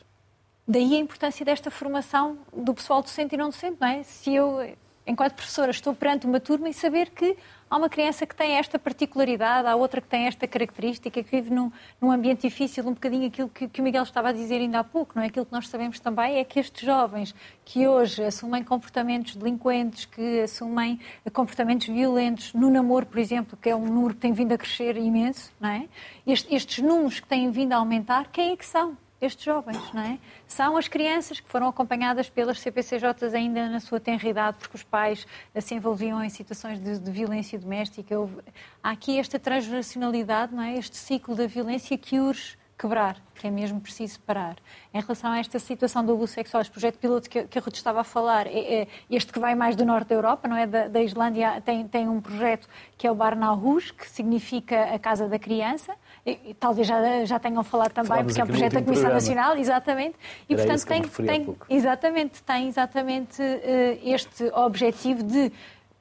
[0.67, 4.03] Daí a importância desta formação do pessoal docente e não docente, não é?
[4.05, 4.59] Se eu
[5.07, 7.37] enquanto professora, estou perante uma turma e saber que
[7.73, 11.49] há uma criança que tem esta particularidade, há outra que tem esta característica, que vive
[11.49, 14.81] num, num ambiente difícil, um bocadinho aquilo que, que, o Miguel estava a dizer ainda
[14.81, 15.29] há pouco, não é?
[15.29, 20.43] Aquilo que nós sabemos também é que estes jovens que hoje assumem comportamentos delinquentes, que
[20.43, 21.01] assumem
[21.33, 24.99] comportamentos violentos no namoro, por exemplo, que é um número que tem vindo a crescer
[24.99, 25.89] imenso, não é?
[26.27, 28.99] Estes, estes números que têm vindo a aumentar, quem é que são?
[29.23, 30.19] Estes jovens, não é?
[30.49, 35.27] São as crianças que foram acompanhadas pelas CPCJs ainda na sua tenridade, porque os pais
[35.61, 38.19] se envolviam em situações de, de violência doméstica.
[38.19, 38.39] Houve...
[38.83, 40.77] Há aqui esta transnacionalidade, não é?
[40.77, 44.57] Este ciclo da violência que urge quebrar, que é mesmo preciso parar.
[44.93, 47.75] Em relação a esta situação do abuso sexual, este projeto piloto que, que a Ruth
[47.75, 50.67] estava a falar, é, é, este que vai mais do norte da Europa, não é?
[50.67, 52.69] Da, da Islândia, tem, tem um projeto
[52.99, 55.95] que é o Barnahus, que significa a Casa da Criança,
[56.27, 59.15] e, talvez já, já tenham falado também, Falamos porque é um projeto da Comissão programa.
[59.15, 60.17] Nacional, exatamente,
[60.49, 65.53] e Era portanto tem, tem exatamente, tem exatamente uh, este objetivo de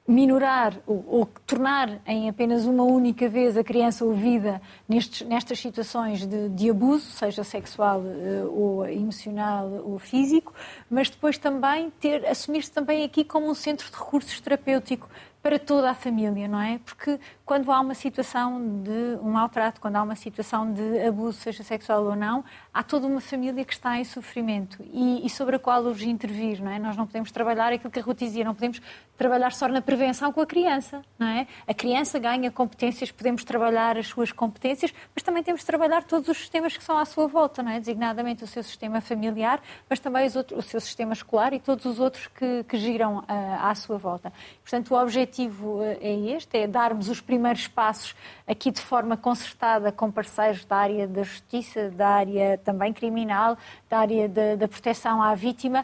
[0.06, 6.26] minorar ou, ou, tornar em apenas uma única vez a criança ouvida nestes, nestas situações
[6.26, 10.52] de, de abuso, seja sexual uh, ou emocional ou físico,
[10.90, 15.08] mas depois também ter assumir-se também aqui como um centro de recursos terapêutico
[15.40, 16.80] para toda a família, não é?
[16.84, 21.62] Porque quando há uma situação de um maltrato, quando há uma situação de abuso, seja
[21.62, 25.58] sexual ou não, há toda uma família que está em sofrimento e, e sobre a
[25.58, 26.78] qual urge intervir, não é?
[26.78, 28.80] Nós não podemos trabalhar aquilo que a Ruth dizia, não podemos
[29.16, 31.46] trabalhar só na prevenção com a criança, não é?
[31.66, 36.28] A criança ganha competências, podemos trabalhar as suas competências, mas também temos de trabalhar todos
[36.28, 37.78] os sistemas que são à sua volta, não é?
[37.78, 42.00] Designadamente o seu sistema familiar, mas também outros, o seu sistema escolar e todos os
[42.00, 43.24] outros que, que giram uh,
[43.60, 44.32] à sua volta.
[44.62, 48.14] Portanto, o objetivo uh, é este, é darmos os primeiros passos
[48.46, 53.56] aqui de forma concertada com parceiros da área da justiça, da área também criminal,
[53.88, 55.82] da área da, da proteção à vítima,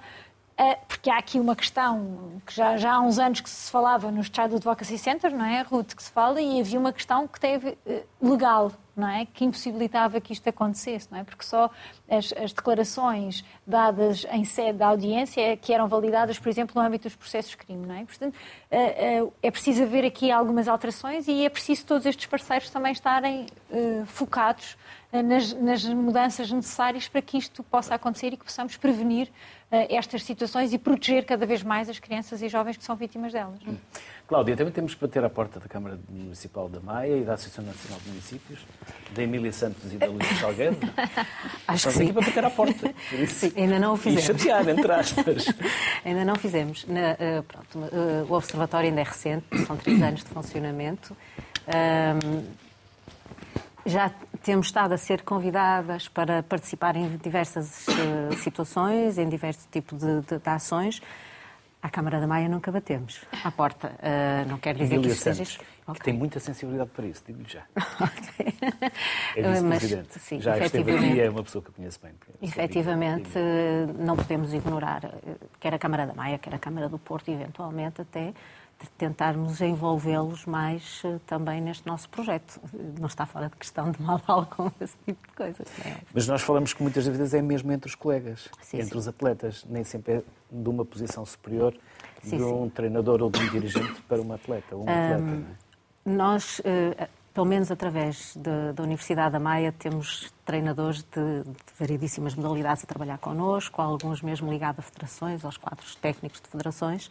[0.58, 4.10] eh, porque há aqui uma questão que já, já há uns anos que se falava
[4.10, 7.40] nos Child Advocacy Centers, não é, Ruth, que se fala, e havia uma questão que
[7.40, 11.70] teve eh, legal, não é, que impossibilitava que isto acontecesse, não é, porque só
[12.08, 16.86] as, as declarações dadas em sede da audiência é que eram validadas, por exemplo, no
[16.86, 18.04] âmbito dos processos de crime, não é?
[18.04, 18.34] Portanto,
[18.70, 23.46] eh, é preciso haver aqui algumas alterações e é preciso todos estes parceiros também estarem
[24.06, 24.76] focados
[25.12, 29.28] nas, nas mudanças necessárias para que isto possa acontecer e que possamos prevenir
[29.70, 33.32] eh, estas situações e proteger cada vez mais as crianças e jovens que são vítimas
[33.32, 33.58] delas.
[33.66, 33.76] Hum.
[34.26, 37.64] Cláudia, também temos que bater à porta da Câmara Municipal da Maia e da Associação
[37.64, 38.60] Nacional de Municípios,
[39.14, 40.76] da Emília Santos e da Luísa Salgueiro.
[41.66, 42.04] Acho que sim.
[42.04, 42.94] aqui para bater à porta.
[43.26, 44.24] Sim, ainda não o fizemos.
[44.24, 45.46] E chatear, entre aspas.
[46.04, 46.84] ainda não fizemos.
[46.86, 51.16] Na, uh, pronto, uh, o Observatório ainda é recente, são três anos de funcionamento.
[51.66, 52.67] Um,
[53.88, 54.10] já
[54.42, 60.20] temos estado a ser convidadas para participar em diversas uh, situações, em diversos tipos de,
[60.22, 61.00] de, de, ações.
[61.80, 63.92] À Câmara da Maia nunca batemos à porta.
[63.98, 65.60] Uh, não quer dizer Emília que isso Santos, seja...
[65.88, 66.00] Okay.
[66.00, 67.62] que tem muita sensibilidade para isso, digo-lhe já.
[67.98, 68.54] Okay.
[69.36, 70.18] É vice-presidente.
[70.18, 72.12] Sim, já esteve aqui, é uma pessoa que conheço bem.
[72.42, 75.00] Efetivamente, eh, não podemos ignorar
[75.58, 78.34] quer a Câmara da Maia, quer a Câmara do Porto, eventualmente até
[78.96, 82.60] tentarmos envolvê-los mais uh, também neste nosso projeto.
[82.98, 85.66] Não está fora de questão de mal algum esse tipo de coisas.
[85.84, 85.96] É?
[86.14, 88.98] Mas nós falamos que muitas vezes é mesmo entre os colegas, sim, entre sim.
[88.98, 91.74] os atletas, nem sempre é de uma posição superior
[92.22, 94.76] sim, de um treinador ou de um dirigente para um atleta.
[94.76, 95.68] Um atleta um, é?
[96.10, 102.34] Nós, uh, pelo menos através de, da Universidade da Maia, temos treinadores de, de, variedíssimas
[102.34, 107.10] modalidades a trabalhar connosco, alguns mesmo ligados a federações, aos quadros técnicos de federações.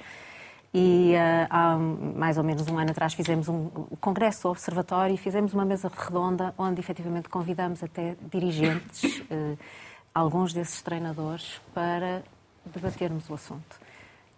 [0.80, 3.67] E uh, há mais ou menos um ano atrás fizemos um,
[3.99, 9.57] congresso do observatório e fizemos uma mesa redonda onde efetivamente convidamos até dirigentes, uh,
[10.13, 12.21] alguns desses treinadores, para
[12.63, 13.80] debatermos o assunto.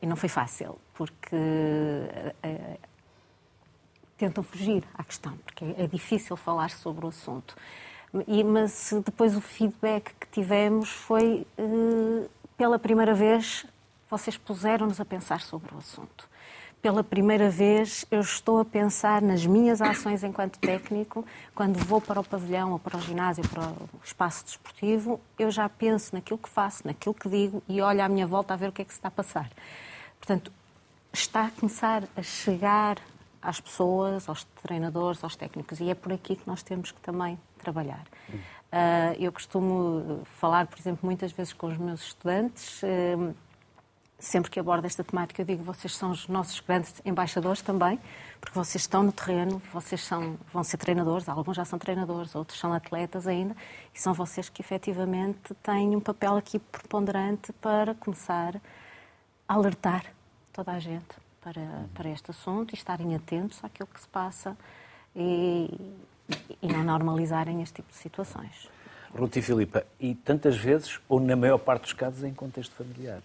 [0.02, 2.80] E não foi fácil, porque uh,
[4.18, 7.54] tentam fugir à questão, porque é difícil falar sobre o assunto.
[8.26, 11.46] E, mas depois o feedback que tivemos foi,
[12.58, 13.66] pela primeira vez,
[14.10, 16.29] vocês puseram-nos a pensar sobre o assunto.
[16.82, 21.26] Pela primeira vez, eu estou a pensar nas minhas ações enquanto técnico.
[21.54, 25.68] Quando vou para o pavilhão, ou para o ginásio, para o espaço desportivo, eu já
[25.68, 28.72] penso naquilo que faço, naquilo que digo e olho à minha volta a ver o
[28.72, 29.50] que é que se está a passar.
[30.18, 30.54] Portanto,
[31.12, 32.98] está a começar a chegar
[33.42, 37.38] às pessoas, aos treinadores, aos técnicos, e é por aqui que nós temos que também
[37.58, 38.06] trabalhar.
[38.32, 42.82] Uh, eu costumo falar, por exemplo, muitas vezes com os meus estudantes.
[44.20, 47.98] Sempre que abordo esta temática, eu digo vocês são os nossos grandes embaixadores também,
[48.42, 52.60] porque vocês estão no terreno, vocês são, vão ser treinadores, alguns já são treinadores, outros
[52.60, 53.56] são atletas ainda,
[53.96, 58.60] e são vocês que efetivamente têm um papel aqui preponderante para começar
[59.48, 60.04] a alertar
[60.52, 64.58] toda a gente para, para este assunto e estarem atentos àquilo que se passa
[65.16, 65.96] e,
[66.62, 68.70] e não normalizarem este tipo de situações.
[69.18, 73.22] Ruth e Filipa, e tantas vezes, ou na maior parte dos casos, em contexto familiar?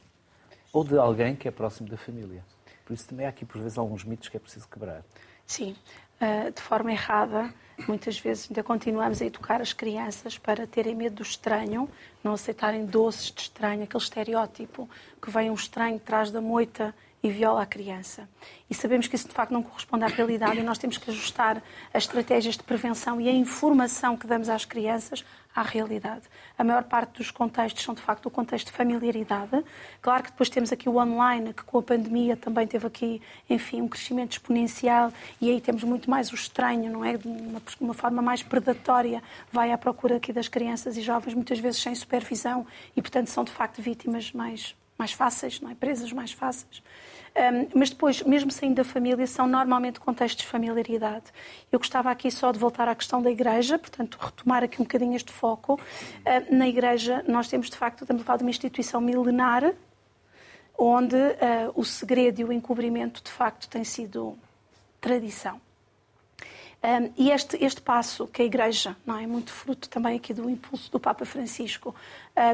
[0.75, 2.45] Ou de alguém que é próximo da família.
[2.85, 5.03] Por isso também há aqui, por vezes, alguns mitos que é preciso quebrar.
[5.47, 5.77] Sim,
[6.20, 7.55] eh, de forma errada,
[7.87, 11.89] muitas vezes ainda continuamos a educar as crianças para terem medo do estranho,
[12.25, 14.91] não aceitarem doces de estranho, aquele estereótipo
[15.22, 18.29] que vem um estranho atrás da moita e viola a criança.
[18.68, 21.62] E sabemos que isso de facto não corresponde à realidade e nós temos que ajustar
[21.93, 25.25] as estratégias de prevenção e a informação que damos às crianças
[25.55, 26.23] à realidade.
[26.59, 29.65] A maior parte dos contextos são de facto o contexto de familiaridade.
[30.03, 33.81] Claro que depois temos aqui o online, que com a pandemia também teve aqui, enfim,
[33.81, 37.17] um crescimento exponencial e aí temos muito mais o estranho, não é?
[37.17, 41.59] De uma, uma forma mais predatória, vai à procura aqui das crianças e jovens, muitas
[41.59, 45.75] vezes sem supervisão e, portanto, são de facto vítimas mais mais fáceis, não é?
[45.75, 46.81] presas mais fáceis.
[47.37, 51.24] Um, mas depois, mesmo saindo da família, são normalmente contextos de familiaridade.
[51.70, 55.16] Eu gostava aqui só de voltar à questão da igreja, portanto, retomar aqui um bocadinho
[55.16, 55.74] este foco.
[55.74, 59.74] Uh, na igreja, nós temos, de facto, estamos a uma instituição milenar,
[60.78, 64.39] onde uh, o segredo e o encobrimento, de facto, tem sido
[65.01, 65.61] tradição.
[66.85, 70.51] Um, e este, este passo que a Igreja, não é muito fruto também aqui do
[70.51, 71.95] impulso do Papa Francisco,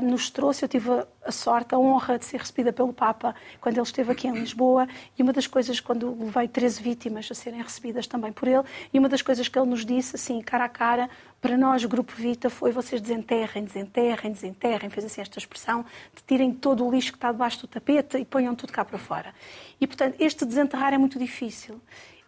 [0.02, 0.88] nos trouxe, eu tive
[1.24, 4.86] a sorte, a honra de ser recebida pelo Papa quando ele esteve aqui em Lisboa,
[5.18, 8.62] e uma das coisas, quando levei 13 vítimas a serem recebidas também por ele,
[8.92, 11.10] e uma das coisas que ele nos disse, assim, cara a cara,
[11.40, 16.52] para nós, Grupo Vita, foi vocês desenterrem, desenterrem, desenterrem, fez assim esta expressão, de tirem
[16.52, 19.34] todo o lixo que está debaixo do tapete e ponham tudo cá para fora.
[19.80, 21.80] E, portanto, este desenterrar é muito difícil.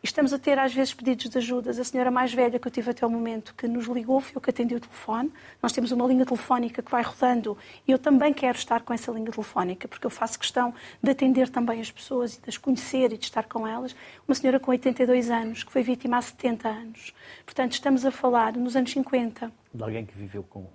[0.04, 1.78] Estamos a ter, às vezes, pedidos de ajudas.
[1.78, 4.40] A senhora mais velha que eu tive até o momento que nos ligou, foi eu
[4.40, 5.32] que atendi o telefone.
[5.62, 9.12] Nós temos uma linha telefónica que vai rodando e eu também quero estar com essa
[9.12, 13.12] linha telefónica, porque eu faço questão de atender também as pessoas e de as conhecer
[13.12, 13.94] e de estar com elas.
[14.26, 17.14] Uma senhora com 82 anos, que foi vítima há 70 anos.
[17.46, 19.52] Portanto, estamos a falar nos anos 50.
[19.72, 20.66] De alguém que viveu com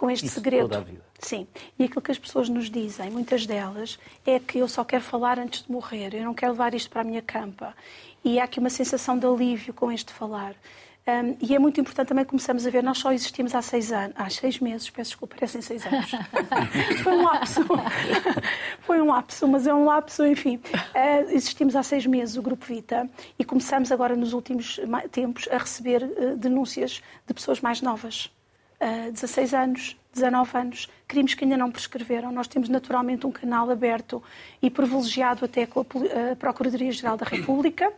[0.00, 0.62] com este Isso segredo.
[0.62, 1.04] toda a vida.
[1.18, 1.46] Sim.
[1.78, 5.38] E aquilo que as pessoas nos dizem, muitas delas, é que eu só quero falar
[5.38, 7.74] antes de morrer, eu não quero levar isto para a minha campa.
[8.24, 10.54] E há aqui uma sensação de alívio com este falar.
[11.06, 14.14] Um, e é muito importante também começamos a ver, nós só existimos há seis anos,
[14.16, 16.10] há seis meses, peço desculpa, parecem seis anos.
[17.02, 17.60] Foi um lapso.
[18.80, 20.56] Foi um lapso, mas é um lapso, enfim.
[20.56, 23.08] Uh, existimos há seis meses, o Grupo Vita,
[23.38, 24.78] e começamos agora nos últimos
[25.10, 28.26] tempos a receber uh, denúncias de pessoas mais novas.
[28.80, 32.30] Uh, 16 anos, 19 anos, crimes que ainda não prescreveram.
[32.30, 34.22] Nós temos naturalmente um canal aberto
[34.60, 37.92] e privilegiado até com a a Procuradoria-Geral da República,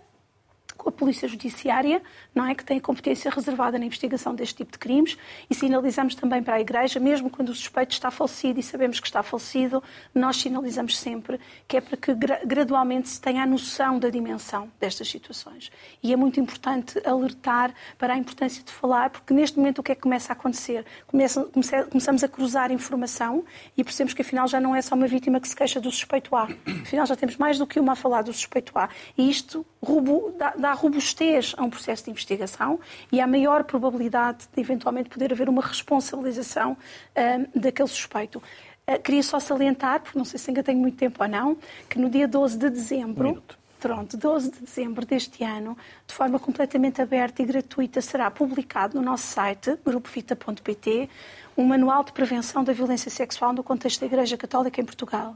[0.82, 2.02] com a Polícia Judiciária,
[2.34, 5.16] não é que tem competência reservada na investigação deste tipo de crimes,
[5.48, 9.06] e sinalizamos também para a Igreja, mesmo quando o suspeito está falecido e sabemos que
[9.06, 9.82] está falecido,
[10.14, 14.70] nós sinalizamos sempre que é para que gra- gradualmente se tenha a noção da dimensão
[14.80, 15.70] destas situações.
[16.02, 19.92] E é muito importante alertar para a importância de falar, porque neste momento o que
[19.92, 20.84] é que começa a acontecer?
[21.06, 21.44] Começa-
[21.90, 23.44] começamos a cruzar informação
[23.76, 26.34] e percebemos que afinal já não é só uma vítima que se queixa do suspeito
[26.34, 26.48] A.
[26.82, 28.88] Afinal já temos mais do que uma a falar do suspeito A.
[29.16, 34.60] E isto robu- dá, robustez a um processo de investigação e há maior probabilidade de
[34.60, 36.76] eventualmente poder haver uma responsabilização
[37.16, 38.42] ahm, daquele suspeito.
[38.86, 41.56] Ah, queria só salientar, porque não sei se ainda tenho muito tempo ou não,
[41.88, 43.24] que no dia 12 de dezembro.
[43.24, 43.61] minuto.
[43.82, 45.76] Pronto, 12 de dezembro deste ano,
[46.06, 51.10] de forma completamente aberta e gratuita, será publicado no nosso site, grupovita.pt,
[51.56, 55.34] um manual de prevenção da violência sexual no contexto da Igreja Católica em Portugal.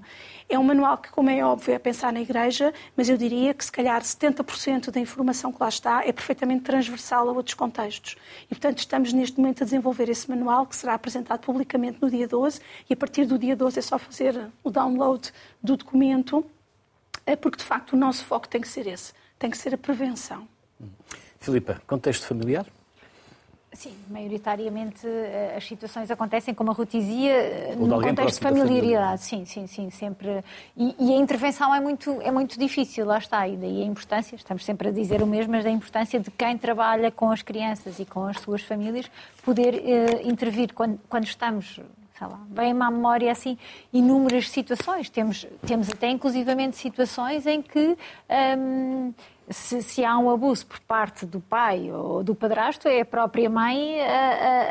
[0.48, 3.64] É um manual que, como é óbvio, é pensar na Igreja, mas eu diria que
[3.64, 8.14] se calhar 70% da informação que lá está é perfeitamente transversal a outros contextos.
[8.44, 12.28] E, portanto, estamos neste momento a desenvolver esse manual que será apresentado publicamente no dia
[12.28, 16.46] 12 e a partir do dia 12 é só fazer o download do documento
[17.34, 20.46] porque de facto o nosso foco tem que ser esse, tem que ser a prevenção.
[21.40, 22.66] Filipa, contexto familiar?
[23.76, 29.22] Sim, maioritariamente eh, as situações acontecem, como a Ruth dizia, eh, num contexto de familiaridade.
[29.22, 30.42] Sim, sim, sim, sempre.
[30.74, 34.34] E, e a intervenção é muito, é muito difícil, lá está, e daí a importância,
[34.34, 37.98] estamos sempre a dizer o mesmo, mas da importância de quem trabalha com as crianças
[37.98, 39.10] e com as suas famílias
[39.44, 41.78] poder eh, intervir quando, quando estamos.
[42.18, 43.58] Sei lá, vem-me à memória assim
[43.92, 45.10] inúmeras situações.
[45.10, 47.96] Temos, temos até inclusivamente situações em que
[48.58, 49.12] hum,
[49.50, 53.50] se, se há um abuso por parte do pai ou do padrasto, é a própria
[53.50, 54.06] mãe a,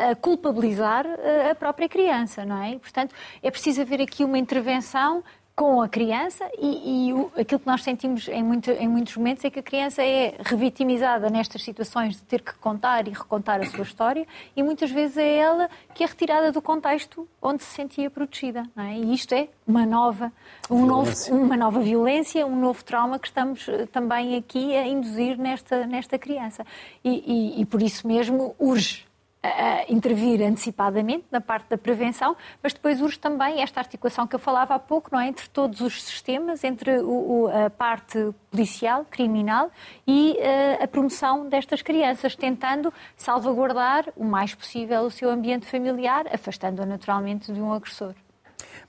[0.08, 2.78] a- a culpabilizar a- a própria criança, não é?
[2.80, 5.24] Portanto, é preciso haver aqui uma intervenção
[5.56, 9.46] com a criança e, e o- aquilo que nós sentimos em, muito- em muitos momentos
[9.46, 13.66] é que a criança é revitimizada nestas situações de ter que contar e recontar a
[13.66, 18.10] sua história e muitas vezes é ela que é retirada do contexto onde se sentia
[18.10, 18.96] protegida, é?
[18.98, 20.30] E isto é uma nova,
[20.70, 21.34] um novo, Violência.
[21.34, 26.20] uma nova violência, um novo trauma que estamos eh, também aqui a induzir nesta, nesta
[26.20, 26.66] criança.
[27.04, 27.10] E,
[27.56, 29.06] e- e por isso mesmo urge
[29.46, 34.40] a- intervir antecipadamente na parte da prevenção, mas depois urge também esta articulação que eu
[34.40, 35.28] falava há pouco, não é?
[35.28, 39.70] entre todos os sistemas, entre o- o- a parte policial, criminal
[40.08, 46.26] e eh, a promoção destas crianças, tentando salvaguardar o mais possível o seu ambiente familiar,
[46.34, 48.14] afastando-a naturalmente de um agressor.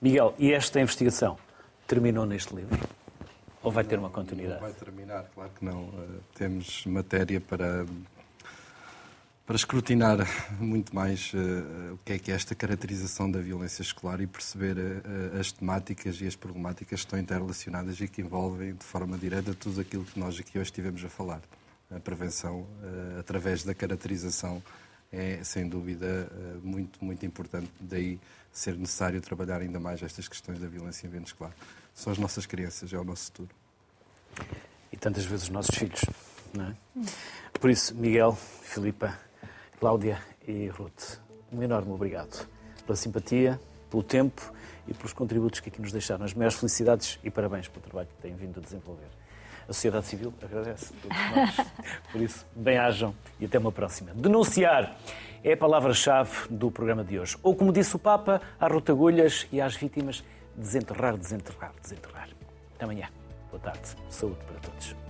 [0.00, 1.36] Miguel, e esta investigação
[1.86, 2.78] terminou neste livro?
[3.62, 4.60] Ou vai ter uma Não continuidade?
[4.60, 5.88] vai terminar, claro que não.
[5.98, 7.84] Eh, Temos matéria para,
[9.46, 10.18] para escrutinar
[10.58, 14.76] muito mais eh, o que é que é esta caracterização da violência escolar e perceber
[14.76, 19.54] eh, as temáticas e as problemáticas que estão interrelacionadas e que envolvem de forma direta
[19.54, 21.40] tudo aquilo que nós aqui hoje estivemos a falar.
[21.88, 24.60] A prevenção, eh, através da caracterização,
[25.12, 26.28] é sem dúvida
[26.60, 27.70] muito, muito importante.
[27.78, 28.18] Daí
[28.50, 31.54] ser necessário trabalhar ainda mais estas questões da violência em ambiente escolar.
[31.94, 33.50] São as nossas crianças, é o nosso futuro.
[34.92, 36.00] E tantas vezes os nossos filhos,
[36.52, 36.76] não é?
[37.60, 39.16] Por isso, Miguel, Filipa,
[39.78, 41.18] Cláudia e Ruth,
[41.52, 42.48] um enorme obrigado
[42.86, 43.60] pela simpatia,
[43.90, 44.52] pelo tempo
[44.88, 46.24] e pelos contributos que aqui nos deixaram.
[46.24, 49.08] As maiores felicidades e parabéns pelo trabalho que têm vindo a desenvolver.
[49.68, 50.94] A sociedade civil agradece.
[52.10, 54.12] Por isso, bem-ajam e até uma próxima.
[54.14, 54.96] Denunciar
[55.42, 57.36] é a palavra-chave do programa de hoje.
[57.42, 60.24] Ou, como disse o Papa, às rotagulhas e às vítimas,
[60.56, 62.28] desenterrar, desenterrar, desenterrar.
[62.76, 63.08] Até amanhã.
[63.50, 63.88] Boa tarde.
[64.08, 65.05] Saúde para todos.